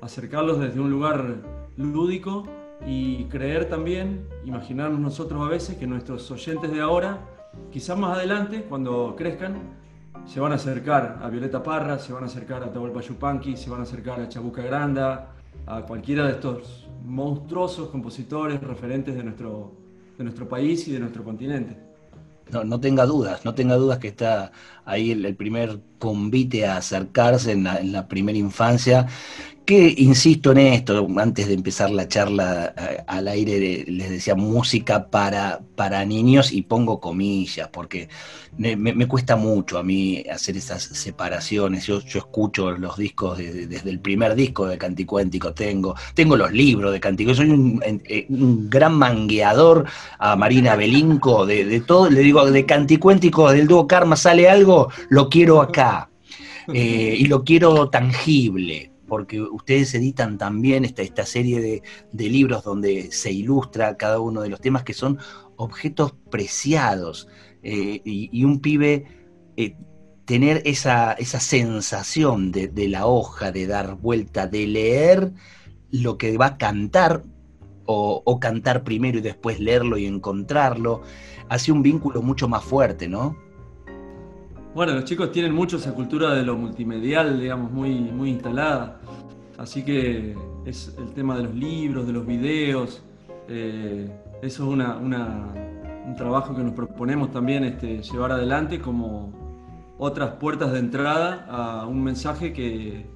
acercarlos 0.00 0.58
desde 0.58 0.80
un 0.80 0.90
lugar 0.90 1.36
lúdico 1.76 2.44
y 2.86 3.24
creer 3.24 3.68
también, 3.68 4.26
imaginarnos 4.46 5.00
nosotros 5.00 5.42
a 5.46 5.50
veces 5.50 5.76
que 5.76 5.86
nuestros 5.86 6.30
oyentes 6.30 6.72
de 6.72 6.80
ahora, 6.80 7.18
quizás 7.70 7.98
más 7.98 8.16
adelante, 8.16 8.64
cuando 8.66 9.14
crezcan, 9.18 9.58
se 10.24 10.40
van 10.40 10.52
a 10.52 10.54
acercar 10.54 11.18
a 11.22 11.28
Violeta 11.28 11.62
Parra, 11.62 11.98
se 11.98 12.10
van 12.14 12.22
a 12.22 12.26
acercar 12.26 12.62
a 12.64 12.72
Tahualpa 12.72 13.02
Yupanqui, 13.02 13.54
se 13.54 13.68
van 13.68 13.80
a 13.80 13.82
acercar 13.82 14.18
a 14.18 14.26
Chabuca 14.26 14.62
Granda, 14.62 15.34
a 15.66 15.82
cualquiera 15.82 16.24
de 16.24 16.32
estos 16.32 16.88
monstruosos 17.04 17.90
compositores 17.90 18.62
referentes 18.62 19.14
de 19.14 19.24
nuestro, 19.24 19.74
de 20.16 20.24
nuestro 20.24 20.48
país 20.48 20.88
y 20.88 20.92
de 20.92 21.00
nuestro 21.00 21.22
continente. 21.22 21.89
No, 22.52 22.64
no 22.64 22.80
tenga 22.80 23.06
dudas, 23.06 23.44
no 23.44 23.54
tenga 23.54 23.76
dudas 23.76 23.98
que 23.98 24.08
está 24.08 24.52
ahí 24.84 25.12
el, 25.12 25.36
primer 25.36 25.80
convite 25.98 26.66
a 26.66 26.76
acercarse 26.76 27.52
en 27.52 27.92
la, 27.92 28.08
primera 28.08 28.38
infancia 28.38 29.06
que, 29.70 29.94
insisto 29.98 30.50
en 30.50 30.58
esto, 30.58 31.06
antes 31.16 31.46
de 31.46 31.54
empezar 31.54 31.90
la 31.90 32.08
charla 32.08 32.74
eh, 32.76 33.04
al 33.06 33.28
aire 33.28 33.84
les 33.86 34.10
decía 34.10 34.34
música 34.34 35.06
para, 35.06 35.60
para 35.76 36.04
niños 36.04 36.50
y 36.50 36.62
pongo 36.62 36.98
comillas, 36.98 37.68
porque 37.68 38.08
me, 38.58 39.06
cuesta 39.06 39.36
mucho 39.36 39.78
a 39.78 39.84
mí 39.84 40.24
hacer 40.28 40.56
esas 40.56 40.82
separaciones. 40.82 41.86
Yo, 41.86 41.98
escucho 41.98 42.72
los 42.72 42.96
discos 42.96 43.38
desde 43.38 43.90
el 43.90 44.00
primer 44.00 44.34
disco 44.34 44.66
de 44.66 44.76
Canticuéntico, 44.76 45.52
tengo, 45.52 45.94
tengo 46.14 46.36
los 46.36 46.50
libros 46.50 46.92
de 46.92 46.98
Canticuéntico, 46.98 47.46
soy 47.46 47.50
un, 47.52 48.02
eh, 48.06 48.26
gran 48.28 48.94
mangueador 48.94 49.84
a 50.18 50.34
Marina 50.34 50.74
Belinco, 50.74 51.46
de, 51.46 51.80
todo, 51.86 52.10
le 52.10 52.22
digo, 52.22 52.50
de 52.50 52.66
Canticuéntico, 52.66 53.52
del 53.52 53.68
dúo 53.68 53.86
Karma 53.86 54.16
sale 54.16 54.50
algo, 54.50 54.90
lo 55.10 55.28
quiero 55.28 55.62
acá. 55.62 56.08
Eh, 56.72 57.16
y 57.18 57.26
lo 57.26 57.42
quiero 57.42 57.88
tangible, 57.88 58.89
porque 59.10 59.42
ustedes 59.42 59.92
editan 59.92 60.38
también 60.38 60.84
esta, 60.84 61.02
esta 61.02 61.26
serie 61.26 61.82
de, 62.12 62.28
libros 62.28 62.62
donde 62.62 63.10
se 63.10 63.32
ilustra 63.32 63.96
cada 63.96 64.20
uno 64.20 64.40
de 64.40 64.48
los 64.48 64.60
temas 64.60 64.84
que 64.84 64.94
son 64.94 65.18
objetos 65.56 66.14
preciados. 66.30 67.26
Eh, 67.64 68.00
y, 68.04 68.44
un 68.44 68.60
pibe 68.60 69.04
eh, 69.56 69.74
tener 70.24 70.62
esa, 70.64 71.12
esa 71.14 71.40
sensación 71.40 72.52
de, 72.52 72.88
la 72.88 73.06
hoja, 73.06 73.50
de 73.50 73.66
dar 73.66 73.96
vuelta, 73.96 74.46
de 74.46 74.68
leer 74.68 75.32
lo 75.90 76.16
que 76.16 76.38
va 76.38 76.46
a 76.46 76.56
cantar, 76.56 77.24
o, 77.86 78.38
cantar 78.38 78.84
primero 78.84 79.18
y 79.18 79.22
después 79.22 79.58
leerlo 79.58 79.98
y 79.98 80.06
encontrarlo, 80.06 81.02
hace 81.48 81.72
un 81.72 81.82
vínculo 81.82 82.22
mucho 82.22 82.46
más 82.46 82.62
fuerte, 82.62 83.08
¿no? 83.08 83.36
Bueno, 84.72 84.92
los 84.92 85.04
chicos 85.04 85.32
tienen 85.32 85.52
mucho 85.52 85.78
esa 85.78 85.92
cultura 85.92 86.32
de 86.32 86.44
lo 86.44 86.56
multimedial, 86.56 87.40
digamos, 87.40 87.72
muy, 87.72 87.90
muy 87.90 88.30
instalada. 88.30 89.00
Así 89.58 89.82
que 89.84 90.36
es 90.64 90.94
el 90.96 91.12
tema 91.12 91.36
de 91.36 91.42
los 91.42 91.54
libros, 91.54 92.06
de 92.06 92.12
los 92.12 92.24
videos. 92.24 93.02
eso 93.48 94.12
es 94.42 94.60
una, 94.60 94.96
un 94.96 96.14
trabajo 96.16 96.54
que 96.54 96.62
nos 96.62 96.72
proponemos 96.74 97.32
también 97.32 97.64
este, 97.64 98.00
llevar 98.00 98.30
adelante 98.30 98.80
como 98.80 99.32
otras 99.98 100.34
puertas 100.34 100.72
de 100.72 100.78
entrada 100.78 101.46
a 101.48 101.86
un 101.86 102.04
mensaje 102.04 102.52
que 102.52 103.06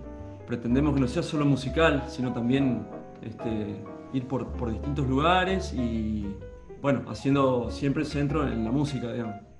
pretendemos 0.49 0.95
que 0.95 1.01
no 1.01 1.07
sea 1.07 1.23
solo 1.23 1.47
musical, 1.47 2.03
sino 2.09 2.33
también 2.33 2.85
este, 3.23 3.77
ir 4.13 4.27
por, 4.27 4.49
por 4.49 4.73
distintos 4.73 5.07
lugares 5.07 5.73
y, 5.73 6.27
bueno, 6.83 7.03
haciendo 7.09 7.71
siempre 7.71 8.05
centro 8.05 8.45
en 8.47 8.65
la 8.65 8.73
música, 8.73 9.13
digamos. 9.13 9.54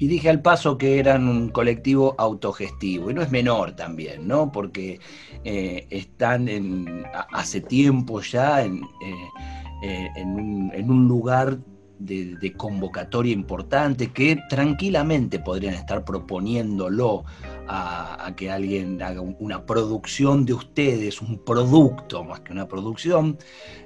Y 0.00 0.06
dije 0.06 0.30
al 0.30 0.40
paso 0.40 0.78
que 0.78 0.98
eran 0.98 1.28
un 1.28 1.50
colectivo 1.50 2.14
autogestivo, 2.16 3.10
y 3.10 3.14
no 3.14 3.20
es 3.20 3.30
menor 3.30 3.72
también, 3.76 4.26
¿no? 4.26 4.50
Porque 4.50 4.98
eh, 5.44 5.86
están 5.90 7.04
hace 7.30 7.60
tiempo 7.60 8.22
ya 8.22 8.64
en, 8.64 8.78
eh, 8.82 10.08
eh, 10.16 10.24
un, 10.24 11.06
lugar 11.06 11.58
de, 11.98 12.54
convocatoria 12.56 13.34
importante 13.34 14.10
que 14.10 14.38
tranquilamente 14.48 15.38
podrían 15.38 15.74
estar 15.74 16.02
proponiéndolo 16.02 17.24
a, 17.68 18.32
que 18.38 18.50
alguien 18.50 19.02
haga 19.02 19.20
una 19.20 19.66
producción 19.66 20.46
de 20.46 20.54
ustedes, 20.54 21.20
un 21.20 21.44
producto 21.44 22.24
más 22.24 22.40
que 22.40 22.52
una 22.52 22.66
producción, 22.66 23.36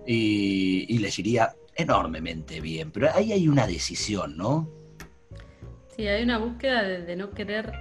y 0.07 0.96
les 0.96 1.18
iría 1.18 1.57
enormemente 1.74 2.61
bien. 2.61 2.92
Pero 2.92 3.09
ahí 3.12 3.33
hay 3.33 3.48
una 3.48 3.66
decisión, 3.66 4.37
¿no? 4.37 4.83
Sí, 5.94 6.09
hay 6.09 6.24
una 6.24 6.38
búsqueda 6.38 6.83
de, 6.83 7.14
no 7.14 7.30
querer 7.30 7.72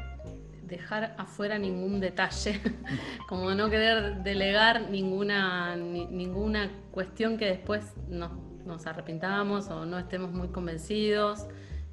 dejar 0.67 1.15
afuera 1.17 1.57
ningún 1.57 1.99
detalle, 1.99 2.61
como 3.27 3.55
no 3.55 3.71
querer 3.71 4.21
delegar 4.21 4.91
ninguna, 4.91 5.75
ninguna 5.75 6.69
cuestión 6.91 7.37
que 7.37 7.45
después 7.45 7.95
nos, 8.07 8.85
arrepintamos 8.85 9.67
o 9.69 9.87
no 9.87 9.97
estemos 9.97 10.31
muy 10.31 10.49
convencidos. 10.49 11.47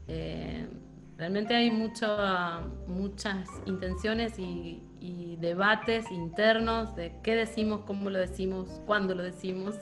Eh, 0.08 0.68
realmente 1.16 1.54
hay 1.54 1.70
muchas 1.70 3.48
intenciones 3.66 4.38
y, 4.38 4.86
debates 5.40 6.10
internos 6.10 6.94
de 6.96 7.14
qué 7.22 7.34
decimos, 7.34 7.80
cómo 7.86 8.10
lo 8.10 8.18
decimos, 8.18 8.82
cuándo 8.84 9.14
lo 9.14 9.22
decimos, 9.22 9.74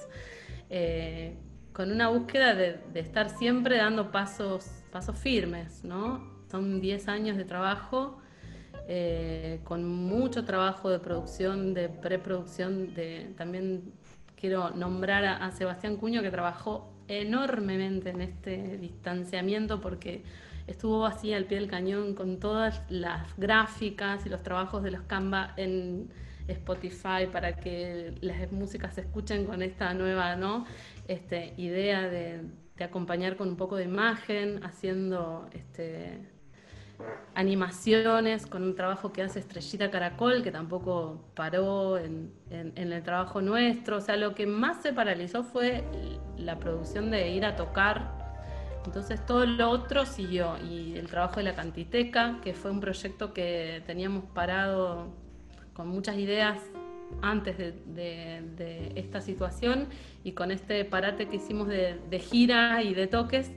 eh, 0.70 1.37
con 1.72 1.90
una 1.90 2.11
búsqueda 2.11 2.55
de 2.55 3.01
estar 3.01 3.29
siempre 3.29 3.79
dando 3.79 4.12
pasos 4.12 4.77
pasos 4.88 5.18
firmes, 5.18 5.85
¿no? 5.85 6.38
Son 6.51 6.81
10 6.81 7.09
años 7.09 7.37
de 7.37 7.44
trabajo, 7.44 8.18
eh, 8.88 9.61
con 9.64 9.85
mucho 9.85 10.44
trabajo 10.44 10.88
de 10.88 10.98
producción, 10.98 11.74
de 11.74 11.88
preproducción, 11.88 12.94
de, 12.94 13.35
también 13.37 13.92
quiero 14.35 14.70
nombrar 14.70 15.24
a, 15.24 15.51
Sebastián 15.51 15.96
Cuño 15.96 16.22
que 16.22 16.31
trabajó 16.31 16.90
enormemente 17.09 18.11
en 18.11 18.20
este 18.20 18.79
distanciamiento 18.79 19.81
porque 19.81 20.22
estuvo 20.66 21.05
así 21.07 21.33
al 21.33 21.44
pie 21.44 21.59
del 21.59 21.68
cañón 21.68 22.14
con 22.14 22.38
todas 22.38 22.83
las 22.88 23.37
gráficas 23.37 24.24
y 24.27 24.29
los 24.29 24.42
trabajos 24.42 24.83
de 24.83 24.90
los 24.90 25.03
Canva 25.03 25.55
en 25.57 26.09
Spotify 26.46 27.27
para 27.31 27.57
que 27.57 28.14
las 28.20 28.51
músicas 28.53 28.94
se 28.94 29.03
escuchen 29.03 29.44
con 29.44 29.62
esta 29.62 29.92
nueva 29.94 30.37
¿no? 30.37 30.64
este, 31.09 31.53
idea 31.57 32.09
de, 32.09 32.42
de 32.78 32.84
acompañar 32.84 33.36
con 33.36 33.48
un 33.48 33.56
poco 33.56 33.76
de 33.76 33.84
imagen, 33.84 34.64
haciendo 34.64 35.48
este, 35.52 36.20
animaciones, 37.34 38.46
con 38.46 38.62
un 38.62 38.76
trabajo 38.76 39.12
que 39.12 39.22
hace 39.22 39.40
Estrellita 39.40 39.90
Caracol, 39.90 40.42
que 40.42 40.52
tampoco 40.52 41.24
paró 41.34 41.98
en, 41.98 42.32
el 42.50 43.02
trabajo 43.02 43.42
nuestro. 43.42 43.96
O 43.96 44.00
sea, 44.00 44.16
lo 44.16 44.34
que 44.34 44.46
más 44.46 44.82
se 44.82 44.92
paralizó 44.92 45.42
fue 45.42 45.84
la 46.36 46.58
producción 46.58 47.10
de 47.10 47.30
ir 47.30 47.44
a 47.44 47.56
tocar. 47.56 48.16
Entonces 48.84 49.24
todo 49.26 49.44
lo 49.44 49.70
otro 49.70 50.06
siguió. 50.06 50.56
Y 50.58 50.96
el 50.96 51.08
trabajo 51.08 51.36
de 51.36 51.42
la 51.42 51.54
Cantiteca, 51.54 52.38
que 52.42 52.54
fue 52.54 52.70
un 52.70 52.80
proyecto 52.80 53.34
que 53.34 53.82
teníamos 53.86 54.24
parado 54.32 55.08
con 55.74 55.88
muchas 55.88 56.16
ideas 56.16 56.58
antes 57.23 57.57
de, 57.59 58.92
esta 58.94 59.21
situación 59.21 59.88
y 60.25 60.33
con 60.33 60.51
este 60.51 60.85
parate 60.85 61.29
que 61.29 61.37
hicimos 61.37 61.68
de, 61.68 62.18
gira 62.18 62.83
y 62.83 62.94
de 62.94 63.07
toques, 63.07 63.53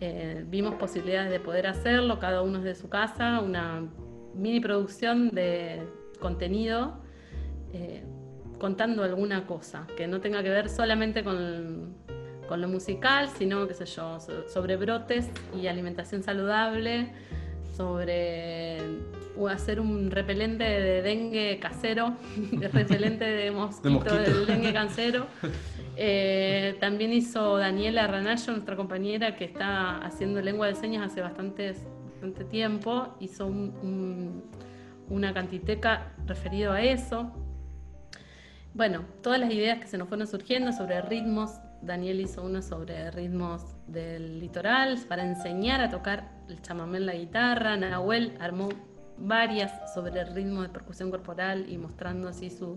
eh, 0.00 0.44
vimos 0.48 0.74
posibilidades 0.74 1.30
de 1.30 1.40
poder 1.40 1.66
hacerlo, 1.66 2.18
cada 2.18 2.42
uno 2.42 2.60
desde 2.60 2.80
su 2.80 2.88
casa, 2.88 3.40
una 3.40 3.86
mini 4.34 4.60
producción 4.60 5.30
de 5.30 5.82
contenido 6.20 6.98
eh, 7.72 8.04
contando 8.58 9.02
alguna 9.02 9.46
cosa 9.46 9.86
que 9.96 10.06
no 10.06 10.20
tenga 10.20 10.42
que 10.42 10.50
ver 10.50 10.68
solamente 10.68 11.22
con, 11.22 11.94
con 12.48 12.60
lo 12.60 12.68
musical, 12.68 13.28
sino, 13.28 13.66
qué 13.66 13.74
sé 13.74 13.86
yo, 13.86 14.18
sobre 14.20 14.76
brotes 14.76 15.28
y 15.60 15.66
alimentación 15.66 16.22
saludable, 16.22 17.12
sobre 17.76 18.78
hacer 19.50 19.80
un 19.80 20.10
repelente 20.10 20.64
de 20.64 21.02
dengue 21.02 21.58
casero, 21.60 22.14
de 22.52 22.68
repelente 22.68 23.24
de 23.24 23.50
mosquito, 23.50 24.14
del 24.14 24.46
dengue 24.46 24.72
casero. 24.72 25.26
Eh, 25.96 26.76
también 26.80 27.12
hizo 27.12 27.56
Daniela 27.56 28.08
Ranayo, 28.08 28.50
nuestra 28.50 28.74
compañera 28.74 29.36
que 29.36 29.44
está 29.44 29.98
haciendo 29.98 30.42
lengua 30.42 30.66
de 30.66 30.74
señas 30.74 31.08
hace 31.08 31.20
bastante, 31.20 31.72
bastante 32.10 32.44
tiempo, 32.46 33.14
hizo 33.20 33.46
una 33.46 35.32
cantiteca 35.32 36.12
referido 36.26 36.72
a 36.72 36.82
eso. 36.82 37.30
Bueno, 38.74 39.04
todas 39.22 39.38
las 39.38 39.52
ideas 39.52 39.78
que 39.78 39.86
se 39.86 39.96
nos 39.96 40.08
fueron 40.08 40.26
surgiendo 40.26 40.72
sobre 40.72 41.00
ritmos, 41.00 41.60
Daniel 41.84 42.20
hizo 42.20 42.42
uno 42.42 42.62
sobre 42.62 43.10
ritmos 43.10 43.62
del 43.86 44.40
litoral 44.40 44.98
para 45.08 45.24
enseñar 45.24 45.80
a 45.80 45.90
tocar 45.90 46.30
el 46.48 46.60
chamamé 46.62 46.98
en 46.98 47.06
la 47.06 47.14
guitarra, 47.14 47.76
Nahuel 47.76 48.36
armó 48.40 48.68
varias 49.18 49.72
sobre 49.92 50.20
el 50.20 50.34
ritmo 50.34 50.62
de 50.62 50.68
percusión 50.68 51.10
corporal 51.10 51.66
y 51.68 51.78
mostrando 51.78 52.28
así 52.28 52.50
su 52.50 52.76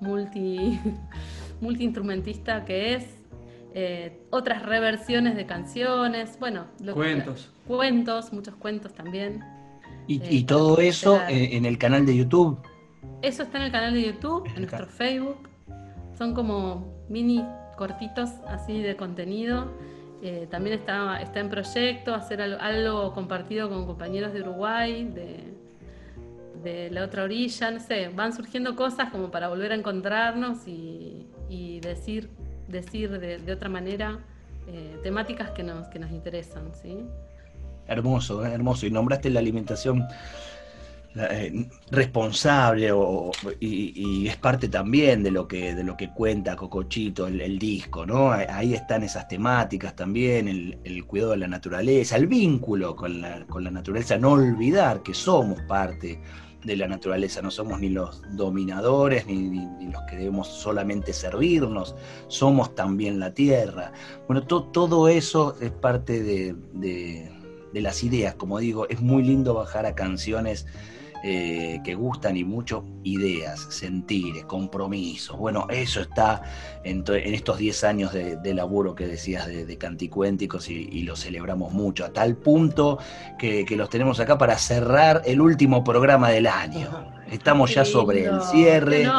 multi, 0.00 0.80
multi 1.60 1.84
instrumentista 1.84 2.64
que 2.64 2.94
es. 2.94 3.04
Eh, 3.78 4.22
otras 4.30 4.62
reversiones 4.62 5.36
de 5.36 5.44
canciones, 5.44 6.38
bueno, 6.40 6.64
cuentos. 6.94 7.52
cuentos, 7.66 8.32
muchos 8.32 8.54
cuentos 8.54 8.94
también. 8.94 9.44
¿Y, 10.06 10.22
eh, 10.22 10.44
todo 10.46 10.78
eso 10.78 11.20
en 11.28 11.66
el 11.66 11.76
canal 11.76 12.06
de 12.06 12.16
YouTube? 12.16 12.58
Eso 13.20 13.42
está 13.42 13.58
en 13.58 13.64
el 13.64 13.72
canal 13.72 13.92
de 13.92 14.02
YouTube, 14.02 14.46
en 14.46 14.62
nuestro 14.62 14.86
Facebook. 14.86 15.50
Son 16.16 16.32
como 16.32 17.04
mini 17.10 17.44
cortitos 17.76 18.30
así 18.48 18.82
de 18.82 18.96
contenido. 18.96 19.72
Eh, 20.22 20.48
también 20.50 20.78
está, 20.78 21.20
está 21.20 21.40
en 21.40 21.50
proyecto 21.50 22.14
hacer 22.14 22.40
algo, 22.40 23.12
compartido 23.12 23.68
con 23.68 23.86
compañeros 23.86 24.32
de 24.32 24.40
Uruguay, 24.40 25.04
de, 25.04 25.56
de 26.62 26.90
la 26.90 27.04
otra 27.04 27.24
orilla, 27.24 27.70
no 27.70 27.80
sé, 27.80 28.08
van 28.08 28.32
surgiendo 28.32 28.74
cosas 28.74 29.10
como 29.10 29.30
para 29.30 29.48
volver 29.48 29.72
a 29.72 29.74
encontrarnos 29.74 30.66
y, 30.66 31.26
decir, 31.80 32.30
decir 32.66 33.20
de, 33.20 33.52
otra 33.52 33.68
manera 33.68 34.18
eh, 34.66 34.98
temáticas 35.02 35.50
que 35.50 35.62
nos, 35.62 35.86
que 35.88 35.98
nos 35.98 36.10
interesan, 36.10 36.72
¿sí? 36.74 36.98
Hermoso, 37.86 38.44
¿eh? 38.44 38.52
hermoso. 38.52 38.86
Y 38.86 38.90
nombraste 38.90 39.30
la 39.30 39.38
alimentación 39.38 40.08
eh, 41.18 41.66
responsable 41.90 42.90
y, 43.60 44.26
es 44.26 44.36
parte 44.36 44.68
también 44.68 45.22
de 45.22 45.30
lo 45.30 45.48
que, 45.48 45.74
de 45.74 45.82
lo 45.82 45.96
que 45.96 46.10
cuenta 46.10 46.56
Cocochito, 46.56 47.26
el, 47.26 47.58
disco, 47.58 48.04
¿no? 48.04 48.32
Ahí 48.32 48.74
están 48.74 49.02
esas 49.02 49.26
temáticas 49.26 49.96
también, 49.96 50.48
el, 50.84 51.06
cuidado 51.06 51.30
de 51.32 51.38
la 51.38 51.48
naturaleza, 51.48 52.16
el 52.16 52.26
vínculo 52.26 52.94
con 52.94 53.20
la, 53.20 53.46
con 53.46 53.64
la 53.64 53.70
naturaleza, 53.70 54.18
no 54.18 54.32
olvidar 54.32 55.02
que 55.02 55.14
somos 55.14 55.60
parte 55.62 56.20
de 56.66 56.76
la 56.76 56.88
naturaleza, 56.88 57.40
no 57.40 57.50
somos 57.50 57.80
ni 57.80 57.88
los 57.88 58.22
dominadores 58.32 59.26
ni, 59.26 59.64
los 59.90 60.02
que 60.02 60.16
debemos 60.16 60.48
solamente 60.48 61.12
servirnos, 61.12 61.94
somos 62.26 62.74
también 62.74 63.20
la 63.20 63.32
tierra. 63.32 63.92
Bueno, 64.26 64.42
todo 64.42 65.08
eso 65.08 65.56
es 65.60 65.70
parte 65.70 66.22
de, 66.22 66.54
de, 66.74 67.30
las 67.80 68.02
ideas, 68.02 68.34
como 68.34 68.58
digo, 68.58 68.88
es 68.88 69.00
muy 69.00 69.22
lindo 69.22 69.54
bajar 69.54 69.86
a 69.86 69.94
canciones 69.94 70.66
eh, 71.28 71.80
que 71.82 71.96
gustan 71.96 72.36
y 72.36 72.44
mucho 72.44 72.84
ideas, 73.02 73.66
sentires, 73.70 74.44
compromisos. 74.44 75.36
Bueno, 75.36 75.66
eso 75.68 76.00
está 76.00 76.40
en, 76.84 77.02
estos 77.08 77.58
10 77.58 77.82
años 77.82 78.12
de, 78.12 78.54
laburo 78.54 78.94
que 78.94 79.08
decías 79.08 79.48
de, 79.48 79.76
Canticuénticos 79.76 80.70
y, 80.70 81.02
lo 81.02 81.16
celebramos 81.16 81.72
mucho, 81.72 82.04
a 82.04 82.12
tal 82.12 82.36
punto 82.36 83.00
que, 83.40 83.66
los 83.70 83.90
tenemos 83.90 84.20
acá 84.20 84.38
para 84.38 84.56
cerrar 84.56 85.22
el 85.24 85.40
último 85.40 85.82
programa 85.82 86.30
del 86.30 86.46
año. 86.46 87.12
Estamos 87.28 87.74
ya 87.74 87.84
sobre 87.84 88.26
el 88.26 88.40
cierre. 88.42 89.10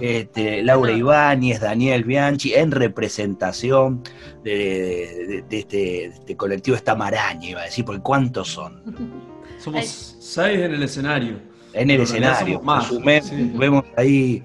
Este, 0.00 0.62
Laura 0.62 0.92
Ibáñez, 0.92 1.58
Daniel 1.58 2.04
Bianchi, 2.04 2.54
en 2.54 2.70
representación 2.70 4.04
de, 4.44 5.44
este, 5.50 6.04
este, 6.04 6.36
colectivo, 6.36 6.76
esta 6.76 6.94
maraña, 6.94 7.48
iba 7.48 7.62
a 7.62 7.64
decir, 7.64 7.84
porque 7.84 8.00
¿cuántos 8.00 8.46
son? 8.46 9.26
Somos 9.60 10.16
seis 10.20 10.58
en 10.60 10.74
el 10.74 10.82
escenario. 10.82 11.38
En 11.72 11.90
el 11.90 12.00
escenario. 12.00 12.60
Más. 12.62 12.90
Vemos 13.02 13.84
ahí 13.96 14.42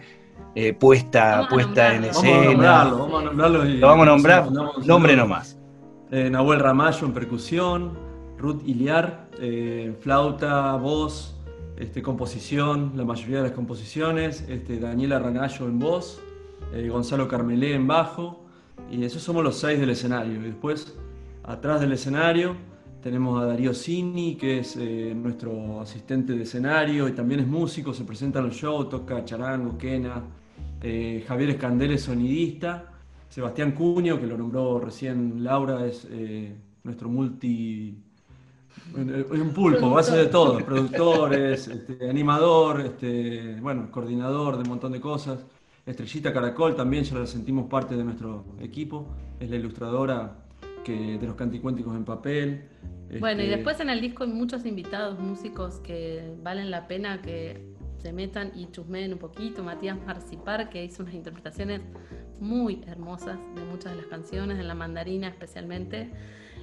eh, 0.53 0.73
puesta, 0.73 1.47
puesta 1.49 1.95
en 1.95 2.05
escena. 2.05 2.85
Vamos 2.85 3.21
a 3.21 3.25
nombrarlo, 3.25 3.65
Lo 3.65 3.87
vamos 3.87 4.07
a 4.07 4.09
nombrar, 4.09 4.51
nombre 4.85 5.15
nomás. 5.15 5.57
Eh, 6.11 6.29
Nahuel 6.29 6.59
Ramallo 6.59 7.07
en 7.07 7.13
percusión, 7.13 7.97
Ruth 8.37 8.61
Iliar, 8.65 9.27
eh, 9.39 9.93
flauta, 9.99 10.75
voz, 10.75 11.35
este, 11.77 12.01
composición, 12.01 12.93
la 12.95 13.03
mayoría 13.03 13.37
de 13.37 13.43
las 13.43 13.51
composiciones, 13.51 14.45
este, 14.47 14.79
Daniela 14.79 15.19
Ranallo 15.19 15.65
en 15.65 15.79
voz, 15.79 16.21
Gonzalo 16.89 17.27
Carmelé 17.27 17.73
en 17.73 17.87
bajo, 17.87 18.45
y 18.91 19.03
esos 19.03 19.21
somos 19.21 19.43
los 19.43 19.57
seis 19.57 19.79
del 19.79 19.89
escenario. 19.89 20.33
Y 20.35 20.43
después, 20.43 20.97
atrás 21.43 21.79
del 21.79 21.93
escenario, 21.93 22.55
tenemos 23.05 23.39
a 23.39 23.45
Darío 23.45 23.71
Cini, 23.71 24.35
que 24.35 24.61
es 24.61 24.77
nuestro 24.77 25.79
asistente 25.79 26.33
de 26.33 26.41
escenario 26.41 27.07
y 27.07 27.11
también 27.11 27.41
es 27.41 27.45
músico, 27.45 27.93
se 27.93 28.03
presenta 28.03 28.39
en 28.39 28.47
los 28.47 28.55
shows, 28.55 28.89
toca 28.89 29.23
charango, 29.23 29.77
quena, 29.77 30.23
eh, 30.81 31.23
Javier 31.27 31.51
Escandel 31.51 31.91
es 31.91 32.01
sonidista, 32.01 32.93
Sebastián 33.29 33.73
Cuño, 33.73 34.19
que 34.19 34.25
lo 34.25 34.35
nombró 34.35 34.79
recién 34.79 35.43
Laura, 35.43 35.85
es 35.85 36.07
eh, 36.09 36.55
nuestro 36.83 37.07
multi... 37.07 37.95
Es 38.97 39.39
un 39.39 39.53
pulpo, 39.53 39.95
hacer 39.99 40.21
de 40.21 40.25
todo, 40.25 40.57
productor, 40.65 41.35
este, 41.35 42.09
animador, 42.09 42.81
este, 42.81 43.59
bueno, 43.61 43.91
coordinador 43.91 44.55
de 44.55 44.63
un 44.63 44.69
montón 44.69 44.93
de 44.93 44.99
cosas. 44.99 45.45
Estrellita 45.85 46.33
Caracol 46.33 46.75
también, 46.75 47.03
ya 47.03 47.19
la 47.19 47.27
sentimos 47.27 47.67
parte 47.67 47.95
de 47.95 48.03
nuestro 48.03 48.45
equipo, 48.59 49.05
es 49.39 49.47
la 49.47 49.57
ilustradora 49.57 50.44
que, 50.85 51.17
de 51.17 51.27
los 51.27 51.35
canticuénticos 51.35 51.95
en 51.95 52.05
papel. 52.05 52.69
Bueno, 53.19 53.41
y 53.41 53.45
este, 53.45 53.57
después 53.57 53.79
en 53.81 53.89
el 53.89 53.99
disco 53.99 54.23
hay 54.23 54.29
muchos 54.29 54.65
invitados, 54.65 55.19
músicos 55.19 55.79
que 55.79 56.33
valen 56.41 56.71
la 56.71 56.87
pena 56.87 57.21
que 57.21 57.73
se 57.97 58.13
metan 58.13 58.51
y 58.55 58.67
chusmeen 58.71 59.13
un 59.13 59.19
poquito. 59.19 59.63
Matías 59.63 59.97
Marcipar, 60.05 60.69
que 60.69 60.85
hizo 60.85 61.03
unas 61.03 61.15
interpretaciones 61.15 61.81
muy 62.39 62.83
hermosas 62.87 63.37
de 63.55 63.65
muchas 63.65 63.93
de 63.93 63.97
las 63.97 64.07
canciones, 64.07 64.59
en 64.59 64.67
la 64.67 64.75
mandarina 64.75 65.27
especialmente. 65.27 66.11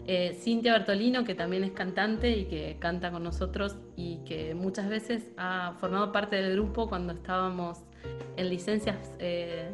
Eh, 0.07 0.37
Cintia 0.41 0.73
Bertolino, 0.73 1.25
que 1.25 1.35
también 1.35 1.65
es 1.65 1.73
cantante 1.73 2.37
y 2.37 2.45
que 2.47 2.77
canta 2.79 3.11
con 3.13 3.23
nosotros 3.23 3.77
y 3.97 4.19
que 4.25 4.55
muchas 4.55 4.89
veces 4.89 5.29
ha 5.37 5.75
formado 5.79 6.11
parte 6.13 6.37
del 6.37 6.55
grupo 6.55 6.89
cuando 6.89 7.13
estábamos 7.13 7.81
en 8.37 8.49
licencias 8.49 8.97
eh, 9.21 9.71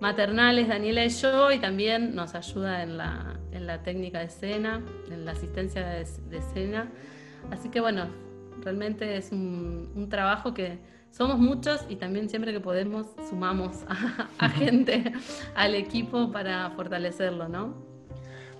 maternales, 0.00 0.68
Daniela 0.68 1.04
y 1.04 1.10
yo, 1.10 1.52
y 1.52 1.58
también 1.58 2.14
nos 2.14 2.34
ayuda 2.34 2.82
en 2.82 2.96
la, 2.96 3.38
en 3.52 3.66
la 3.66 3.82
técnica 3.82 4.18
de 4.18 4.26
escena, 4.26 4.82
en 5.10 5.24
la 5.24 5.32
asistencia 5.32 5.86
de, 5.86 6.02
escena. 6.38 6.90
Así 7.50 7.68
que 7.68 7.80
bueno, 7.80 8.06
realmente 8.62 9.16
es 9.16 9.32
un, 9.32 9.92
un 9.94 10.08
trabajo 10.08 10.54
que 10.54 10.78
somos 11.10 11.38
muchos 11.38 11.84
y 11.88 11.96
también 11.96 12.28
siempre 12.28 12.52
que 12.52 12.60
podemos 12.60 13.06
sumamos 13.28 13.84
a, 14.38 14.48
gente 14.48 15.12
al 15.54 15.74
equipo 15.74 16.30
para 16.30 16.70
fortalecerlo, 16.70 17.48
¿no? 17.48 17.89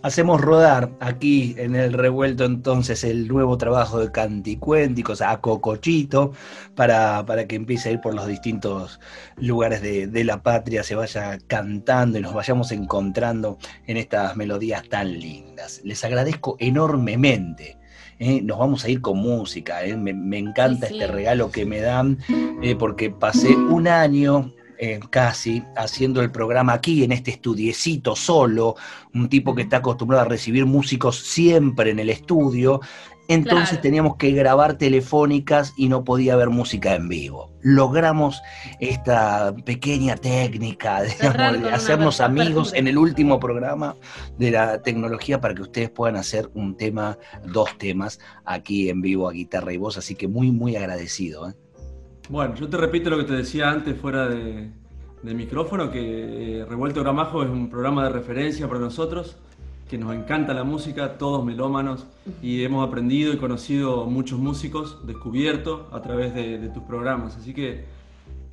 Hacemos 0.02 0.40
rodar 0.40 0.90
aquí 1.00 1.54
en 1.58 1.76
el 1.76 1.92
revuelto 1.92 2.46
entonces 2.46 3.04
el 3.04 3.28
nuevo 3.28 3.58
trabajo 3.58 4.00
de 4.00 4.10
Canticuénticos 4.10 5.20
a 5.20 5.40
Cocochito 5.40 6.32
para, 6.74 7.26
para 7.26 7.46
que 7.46 7.56
empiece 7.56 7.90
a 7.90 7.92
ir 7.92 8.00
por 8.00 8.14
los 8.14 8.26
distintos 8.26 8.98
lugares 9.36 9.82
de, 9.82 10.06
de, 10.06 10.24
la 10.24 10.42
patria, 10.42 10.82
se 10.84 10.94
vaya 10.94 11.38
cantando 11.46 12.18
y 12.18 12.22
nos 12.22 12.32
vayamos 12.32 12.72
encontrando 12.72 13.58
en 13.86 13.98
estas 13.98 14.36
melodías 14.36 14.88
tan 14.88 15.12
lindas. 15.20 15.82
Les 15.84 16.02
agradezco 16.02 16.56
enormemente 16.58 17.78
¿eh? 18.20 18.40
nos 18.42 18.58
vamos 18.58 18.84
a 18.84 18.88
ir 18.88 19.00
con 19.00 19.18
música, 19.18 19.84
¿eh? 19.84 19.96
me, 19.96 20.38
encanta 20.38 20.86
este 20.86 21.08
regalo 21.08 21.50
que 21.50 21.66
me 21.66 21.80
dan, 21.80 22.18
eh, 22.62 22.76
porque 22.76 23.10
pasé 23.10 23.56
un 23.56 23.88
año 23.88 24.52
casi 25.10 25.62
haciendo 25.76 26.22
el 26.22 26.30
programa 26.30 26.72
aquí, 26.72 27.04
en 27.04 27.12
este 27.12 27.32
estudiecito 27.32 28.16
solo, 28.16 28.76
un 29.14 29.28
tipo 29.28 29.54
que 29.54 29.62
está 29.62 29.78
acostumbrado 29.78 30.24
a 30.24 30.28
recibir 30.28 30.64
músicos 30.64 31.18
siempre 31.18 31.90
en 31.90 31.98
el 31.98 32.08
estudio, 32.08 32.80
entonces 33.30 33.80
teníamos 33.80 34.16
que 34.16 34.32
grabar 34.32 34.76
telefónicas 34.76 35.72
y 35.76 35.88
no 35.88 36.02
podía 36.02 36.32
haber 36.32 36.50
música 36.50 36.96
en 36.96 37.08
vivo. 37.08 37.52
Logramos 37.62 38.42
esta 38.80 39.54
pequeña 39.64 40.16
técnica 40.16 41.02
de 41.02 41.12
hacernos 41.72 42.20
amigos 42.20 42.72
en 42.74 42.88
el 42.88 42.98
último 42.98 43.38
programa 43.38 43.94
de 44.36 44.50
la 44.50 44.82
tecnología 44.82 45.40
para 45.40 45.54
que 45.54 45.62
ustedes 45.62 45.90
puedan 45.90 46.16
hacer 46.16 46.50
un 46.54 46.76
tema, 46.76 47.18
dos 47.44 47.78
temas 47.78 48.18
aquí 48.44 48.90
en 48.90 49.00
vivo 49.00 49.28
a 49.28 49.32
guitarra 49.32 49.72
y 49.72 49.76
voz. 49.76 49.96
Así 49.96 50.16
que 50.16 50.26
muy, 50.26 50.50
muy 50.50 50.74
agradecido. 50.74 51.50
¿eh? 51.50 51.54
Bueno, 52.28 52.54
yo 52.54 52.68
te 52.68 52.76
repito 52.76 53.10
lo 53.10 53.18
que 53.18 53.24
te 53.24 53.32
decía 53.34 53.70
antes 53.70 53.98
fuera 53.98 54.28
de, 54.28 54.70
micrófono, 55.22 55.90
que 55.90 56.60
eh, 56.60 56.64
Revuelto 56.64 57.00
Gramajo 57.00 57.42
es 57.42 57.50
un 57.50 57.68
programa 57.68 58.04
de 58.04 58.10
referencia 58.10 58.68
para 58.68 58.80
nosotros 58.80 59.36
que 59.90 59.98
nos 59.98 60.14
encanta 60.14 60.54
la 60.54 60.62
música, 60.62 61.18
todos 61.18 61.44
melómanos, 61.44 62.06
y 62.40 62.62
hemos 62.62 62.86
aprendido 62.86 63.32
y 63.32 63.38
conocido 63.38 64.06
muchos 64.06 64.38
músicos, 64.38 65.04
descubierto 65.04 65.88
a 65.92 66.00
través 66.00 66.32
de, 66.32 66.68
tus 66.68 66.84
programas. 66.84 67.36
Así 67.36 67.52
que 67.52 67.86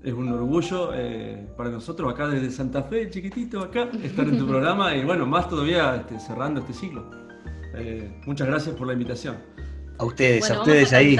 es 0.04 0.14
un 0.14 0.30
orgullo 0.30 0.92
eh, 0.96 1.48
para 1.56 1.70
nosotros 1.70 2.12
acá 2.12 2.28
desde 2.28 2.50
Santa 2.50 2.82
Fe, 2.82 3.12
chiquitito 3.12 3.60
acá, 3.60 3.88
estar 4.02 4.28
en 4.28 4.40
tu 4.40 4.48
programa 4.48 4.96
y 4.96 5.06
bueno, 5.06 5.28
más 5.28 5.48
todavía 5.48 5.98
este, 5.98 6.20
cerrando 6.20 6.62
este 6.62 6.74
ciclo. 6.74 7.06
Eh, 7.76 8.20
muchas 8.26 8.48
gracias 8.48 8.76
por 8.76 8.88
la 8.88 8.94
invitación. 8.94 9.36
A 10.00 10.06
ustedes, 10.06 10.50
a 10.50 10.62
ustedes 10.62 10.92
ahí 10.92 11.18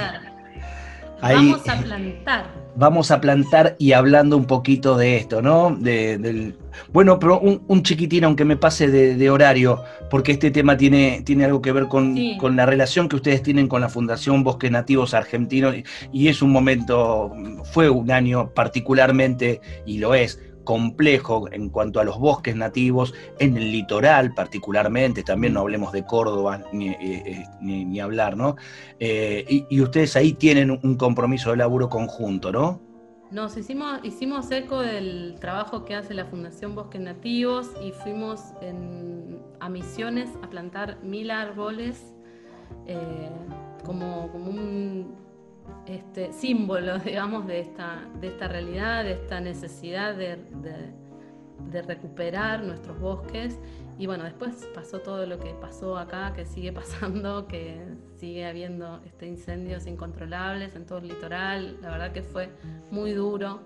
vamos 1.22 1.68
a 1.68 1.78
plantar. 1.78 2.46
Vamos 2.76 3.10
a 3.10 3.20
plantar 3.20 3.76
y 3.80 3.94
hablando 3.94 4.38
un 4.38 4.46
poquito 4.46 4.98
de 4.98 5.18
esto, 5.18 5.42
¿no? 5.42 5.76
del, 5.76 6.56
bueno, 6.94 7.18
pero 7.18 7.40
un, 7.40 7.84
chiquitín, 7.84 8.24
aunque 8.24 8.46
me 8.46 8.56
pase 8.56 8.88
de, 8.88 9.30
horario, 9.32 9.84
porque 10.12 10.34
este 10.34 10.52
tema 10.52 10.78
tiene, 10.78 11.24
tiene 11.26 11.46
algo 11.46 11.60
que 11.60 11.72
ver 11.72 11.88
con, 11.88 12.16
con, 12.38 12.56
la 12.56 12.68
relación 12.68 13.10
que 13.10 13.16
ustedes 13.16 13.42
tienen 13.42 13.68
con 13.68 13.82
la 13.82 13.90
Fundación 13.90 14.44
Bosques 14.44 14.70
Nativos 14.70 15.16
Argentinos, 15.16 15.76
y 16.14 16.28
es 16.28 16.44
un 16.44 16.52
momento, 16.52 17.34
fue 17.64 17.90
un 17.90 18.12
año 18.12 18.52
particularmente, 18.54 19.60
y 19.88 19.98
lo 19.98 20.14
es, 20.14 20.40
complejo 20.68 21.48
en 21.54 21.70
cuanto 21.70 22.02
a 22.02 22.04
los 22.04 22.20
bosques 22.20 22.54
nativos, 22.54 23.14
en 23.40 23.56
el 23.56 23.72
litoral 23.72 24.34
particularmente, 24.34 25.24
también 25.24 25.54
no 25.54 25.62
hablemos 25.62 25.94
de 25.94 26.04
Córdoba 26.06 26.62
ni, 26.74 26.90
eh, 26.90 27.46
eh, 27.62 28.02
hablar, 28.02 28.36
¿no? 28.36 28.58
Eh, 29.00 29.66
y, 29.70 29.82
ustedes 29.82 30.18
ahí 30.18 30.34
tienen 30.34 30.72
un 30.72 30.98
compromiso 30.98 31.52
de 31.52 31.58
laburo 31.58 31.88
conjunto, 31.88 32.52
¿no? 32.52 32.82
Nos 33.32 33.56
hicimos, 33.56 34.02
hicimos 34.04 34.52
eco 34.52 34.82
del 34.82 35.38
trabajo 35.40 35.86
que 35.86 35.96
hace 35.96 36.14
la 36.14 36.26
Fundación 36.26 36.76
Bosques 36.76 37.00
Nativos 37.00 37.72
y 37.82 37.94
fuimos 37.94 38.42
a 39.62 39.70
Misiones 39.70 40.30
a 40.44 40.50
plantar 40.50 41.02
mil 41.02 41.32
árboles 41.32 42.14
como, 43.86 44.30
como 44.34 44.50
un 44.50 45.16
este, 45.86 46.34
símbolo, 46.34 47.00
digamos, 47.06 47.48
de 47.48 47.60
esta, 47.60 48.08
de 48.20 48.28
esta 48.28 48.48
realidad, 48.48 49.04
de 49.04 49.14
esta 49.14 49.40
necesidad 49.40 50.16
de, 50.16 50.38
recuperar 51.88 52.64
nuestros 52.64 53.00
bosques. 53.00 53.60
Y 53.98 54.06
bueno, 54.06 54.24
después 54.24 54.68
pasó 54.74 55.00
todo 55.00 55.26
lo 55.26 55.40
que 55.40 55.54
pasó 55.54 55.98
acá, 55.98 56.34
que 56.34 56.46
sigue 56.46 56.72
pasando, 56.74 57.48
que 57.48 57.80
sigue 58.16 58.46
habiendo 58.46 59.02
este, 59.06 59.28
incendios 59.28 59.86
incontrolables 59.86 60.76
en 60.76 60.86
todo 60.86 61.00
el 61.00 61.08
litoral. 61.10 61.78
La 61.82 61.92
verdad 61.92 62.12
que 62.12 62.24
fue 62.24 62.50
muy 62.92 63.12
duro 63.12 63.62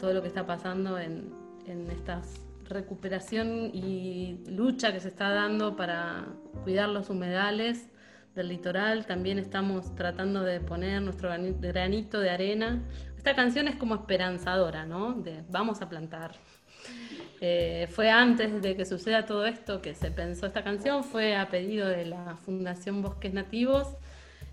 todo 0.00 0.12
lo 0.14 0.22
que 0.22 0.28
está 0.28 0.46
pasando 0.46 0.98
en, 0.98 1.32
en 1.66 1.90
esta 1.90 2.22
recuperación 2.68 3.70
y 3.72 4.40
lucha 4.48 4.92
que 4.92 5.00
se 5.00 5.08
está 5.08 5.30
dando 5.30 5.76
para 5.76 6.26
cuidar 6.64 6.88
los 6.88 7.10
humedales 7.10 7.88
del 8.38 8.48
litoral. 8.48 9.04
También 9.04 9.38
estamos 9.38 9.94
tratando 9.94 10.42
de 10.42 10.60
poner 10.60 11.02
nuestro 11.02 11.28
granito 11.60 12.20
de 12.20 12.30
arena. 12.30 12.80
Esta 13.16 13.34
canción 13.34 13.68
es 13.68 13.76
como 13.76 13.96
esperanzadora, 13.96 14.86
¿no? 14.86 15.12
De 15.12 15.42
vamos 15.50 15.82
a 15.82 15.88
plantar. 15.88 16.32
Eh, 17.40 17.88
fue 17.90 18.10
antes 18.10 18.62
de 18.62 18.76
que 18.76 18.86
suceda 18.86 19.26
todo 19.26 19.44
esto 19.44 19.82
que 19.82 19.94
se 19.94 20.10
pensó 20.10 20.46
esta 20.46 20.64
canción, 20.64 21.04
fue 21.04 21.36
a 21.36 21.48
pedido 21.48 21.86
de 21.86 22.06
la 22.06 22.36
Fundación 22.36 23.02
Bosques 23.02 23.32
Nativos, 23.34 23.88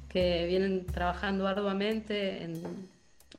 que 0.09 0.45
vienen 0.47 0.85
trabajando 0.85 1.47
arduamente 1.47 2.43
en, 2.43 2.61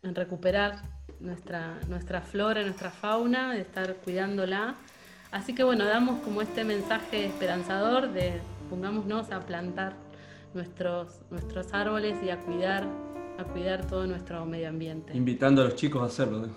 en 0.03 0.15
recuperar 0.15 0.83
nuestra, 1.21 1.79
nuestra 1.89 2.21
flora, 2.21 2.63
nuestra 2.63 2.91
fauna, 2.91 3.53
de 3.53 3.61
estar 3.61 3.95
cuidándola. 3.97 4.75
Así 5.31 5.55
que 5.55 5.65
bueno, 5.65 5.85
damos 5.85 6.21
como 6.21 6.41
este 6.41 6.65
mensaje 6.65 7.27
esperanzador 7.27 8.13
de 8.13 8.41
pongámonos 8.69 9.31
a 9.31 9.41
plantar 9.41 9.95
nuestros, 10.55 11.21
nuestros 11.31 11.73
árboles 11.73 12.17
y 12.25 12.31
a 12.31 12.41
cuidar, 12.41 12.87
a 13.39 13.45
cuidar 13.45 13.87
todo 13.87 14.07
nuestro 14.07 14.45
medio 14.47 14.69
ambiente. 14.69 15.17
Invitando 15.17 15.63
a 15.63 15.67
los 15.67 15.77
chicos 15.77 16.03
a 16.03 16.07
hacerlo. 16.07 16.49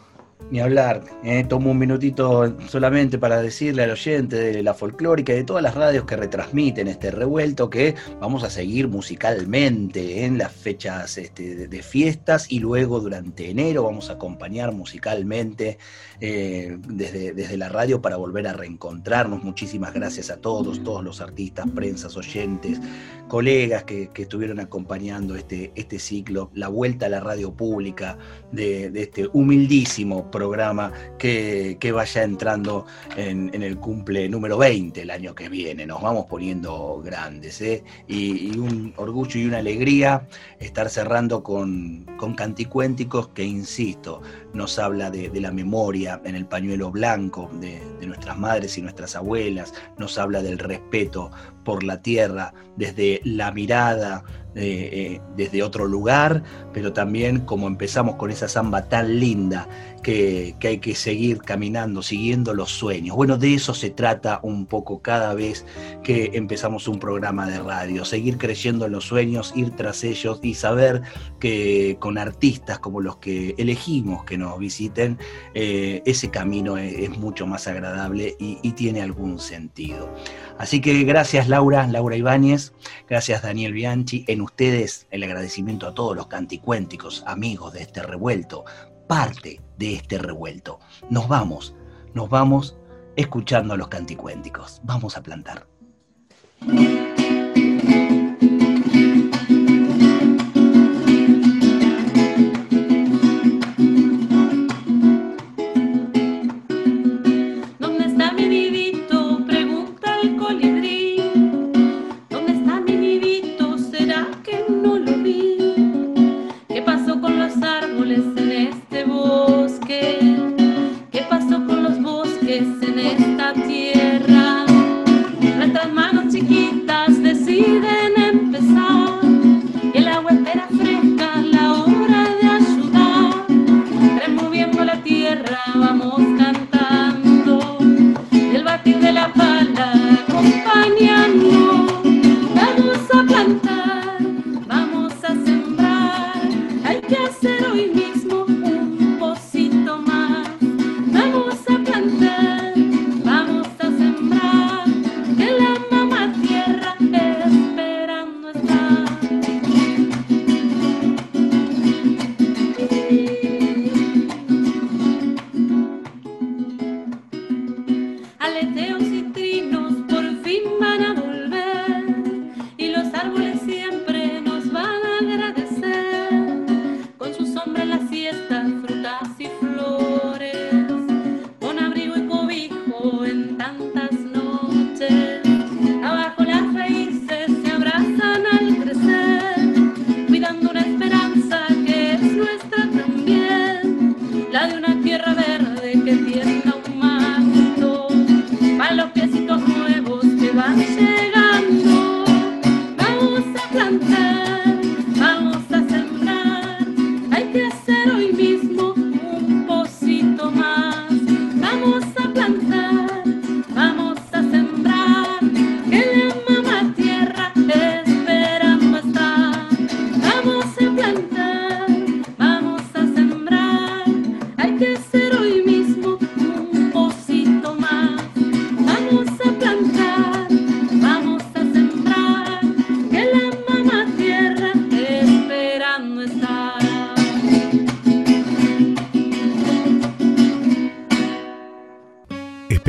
Ni 0.51 0.59
hablar, 0.61 1.03
eh, 1.23 1.43
tomo 1.47 1.69
un 1.69 1.77
minutito 1.77 2.57
solamente 2.69 3.19
para 3.19 3.39
decirle 3.39 3.83
al 3.83 3.91
oyente 3.91 4.35
de 4.35 4.63
la 4.63 4.73
folclórica 4.73 5.31
y 5.31 5.35
de 5.35 5.43
todas 5.43 5.61
las 5.61 5.75
radios 5.75 6.05
que 6.05 6.15
retransmiten 6.15 6.87
este 6.87 7.11
revuelto 7.11 7.69
que 7.69 7.93
vamos 8.19 8.43
a 8.43 8.49
seguir 8.49 8.87
musicalmente 8.87 10.25
en 10.25 10.39
las 10.39 10.51
fechas 10.51 11.19
este, 11.19 11.67
de 11.67 11.83
fiestas 11.83 12.51
y 12.51 12.59
luego 12.59 12.99
durante 12.99 13.51
enero 13.51 13.83
vamos 13.83 14.09
a 14.09 14.13
acompañar 14.13 14.71
musicalmente 14.71 15.77
eh, 16.19 16.79
desde, 16.87 17.33
desde 17.33 17.57
la 17.57 17.69
radio 17.69 18.01
para 18.01 18.15
volver 18.15 18.47
a 18.47 18.53
reencontrarnos. 18.53 19.43
Muchísimas 19.43 19.93
gracias 19.93 20.31
a 20.31 20.37
todos, 20.37 20.83
todos 20.83 21.03
los 21.03 21.21
artistas, 21.21 21.67
prensas, 21.75 22.17
oyentes, 22.17 22.81
colegas 23.29 23.85
que, 23.85 24.09
estuvieron 24.13 24.59
acompañando 24.59 25.35
este, 25.35 25.71
este 25.75 25.97
ciclo, 25.99 26.51
la 26.53 26.67
vuelta 26.67 27.05
a 27.05 27.09
la 27.09 27.21
radio 27.21 27.53
pública 27.53 28.17
de, 28.51 28.91
este 28.95 29.29
humildísimo 29.31 30.29
programa 30.29 30.91
que, 31.17 31.77
vaya 31.93 32.23
entrando 32.23 32.85
en, 33.15 33.53
el 33.53 33.77
cumple 33.77 34.27
número 34.27 34.57
20 34.57 35.01
el 35.01 35.11
año 35.11 35.33
que 35.33 35.47
viene. 35.47 35.85
Nos 35.85 36.01
vamos 36.01 36.25
poniendo 36.25 37.01
grandes 37.03 37.61
¿eh? 37.61 37.83
y, 38.07 38.57
un 38.57 38.93
orgullo 38.97 39.39
y 39.39 39.45
una 39.45 39.59
alegría 39.59 40.27
estar 40.59 40.89
cerrando 40.89 41.43
con, 41.43 42.05
con 42.17 42.33
canticuénticos 42.33 43.29
que, 43.29 43.43
insisto, 43.43 44.21
nos 44.53 44.79
habla 44.79 45.11
de, 45.11 45.29
la 45.39 45.51
memoria 45.51 46.19
en 46.25 46.35
el 46.35 46.45
pañuelo 46.45 46.91
blanco 46.91 47.49
de, 47.61 47.79
nuestras 48.05 48.37
madres 48.39 48.77
y 48.77 48.81
nuestras 48.81 49.15
abuelas, 49.15 49.73
nos 49.97 50.17
habla 50.17 50.41
del 50.41 50.57
respeto 50.57 51.29
por 51.63 51.83
la 51.83 52.01
tierra 52.01 52.53
desde 52.75 53.18
la 53.23 53.51
mirada 53.51 54.23
eh, 54.55 54.89
eh, 54.91 55.21
desde 55.37 55.61
otro 55.61 55.87
lugar, 55.87 56.41
pero 56.73 56.91
también 56.91 57.41
como 57.41 57.67
empezamos 57.67 58.15
con 58.15 58.31
esa 58.31 58.47
samba 58.47 58.89
tan 58.89 59.19
linda 59.19 59.67
que, 59.99 60.55
hay 60.61 60.79
que 60.79 60.95
seguir 60.95 61.39
caminando, 61.39 62.01
siguiendo 62.01 62.53
los 62.53 62.71
sueños. 62.71 63.15
Bueno, 63.15 63.37
de 63.37 63.53
eso 63.53 63.73
se 63.73 63.89
trata 63.89 64.39
un 64.43 64.65
poco 64.65 65.01
cada 65.01 65.33
vez 65.33 65.65
que 66.03 66.31
empezamos 66.33 66.87
un 66.87 66.99
programa 66.99 67.47
de 67.47 67.59
radio, 67.59 68.05
seguir 68.05 68.37
creyendo 68.37 68.85
en 68.85 68.91
los 68.93 69.05
sueños, 69.05 69.53
ir 69.55 69.71
tras 69.71 70.03
ellos 70.03 70.39
y 70.41 70.53
saber 70.53 71.01
que 71.39 71.97
con 71.99 72.17
artistas 72.17 72.79
como 72.79 73.01
los 73.01 73.17
que 73.17 73.55
elegimos 73.57 74.23
que 74.25 74.37
nos 74.37 74.57
visiten, 74.59 75.17
eh, 75.53 76.01
ese 76.05 76.29
camino 76.29 76.77
es, 76.77 77.09
mucho 77.17 77.47
más 77.47 77.67
agradable 77.67 78.35
y, 78.39 78.59
y 78.61 78.71
tiene 78.73 79.01
algún 79.01 79.39
sentido. 79.39 80.13
Así 80.57 80.79
que 80.81 81.03
gracias 81.03 81.47
Laura, 81.47 81.87
Laura 81.87 82.15
Ibáñez, 82.15 82.73
gracias 83.07 83.41
Daniel 83.41 83.73
Bianchi, 83.73 84.25
en 84.27 84.41
ustedes 84.41 85.07
el 85.11 85.23
agradecimiento 85.23 85.87
a 85.87 85.93
todos 85.93 86.15
los 86.15 86.27
canticuénticos, 86.27 87.23
amigos 87.25 87.73
de 87.73 87.81
este 87.81 88.03
revuelto, 88.03 88.65
parte 89.07 89.59
de 89.79 89.95
este 89.95 90.19
revuelto. 90.19 90.79
Nos 91.09 91.27
vamos, 91.27 91.73
nos 92.13 92.29
vamos 92.29 92.77
escuchando 93.15 93.73
a 93.73 93.77
los 93.77 93.87
canticuénticos. 93.87 94.81
Vamos 94.83 95.17
a 95.17 95.23
plantar. 95.23 95.65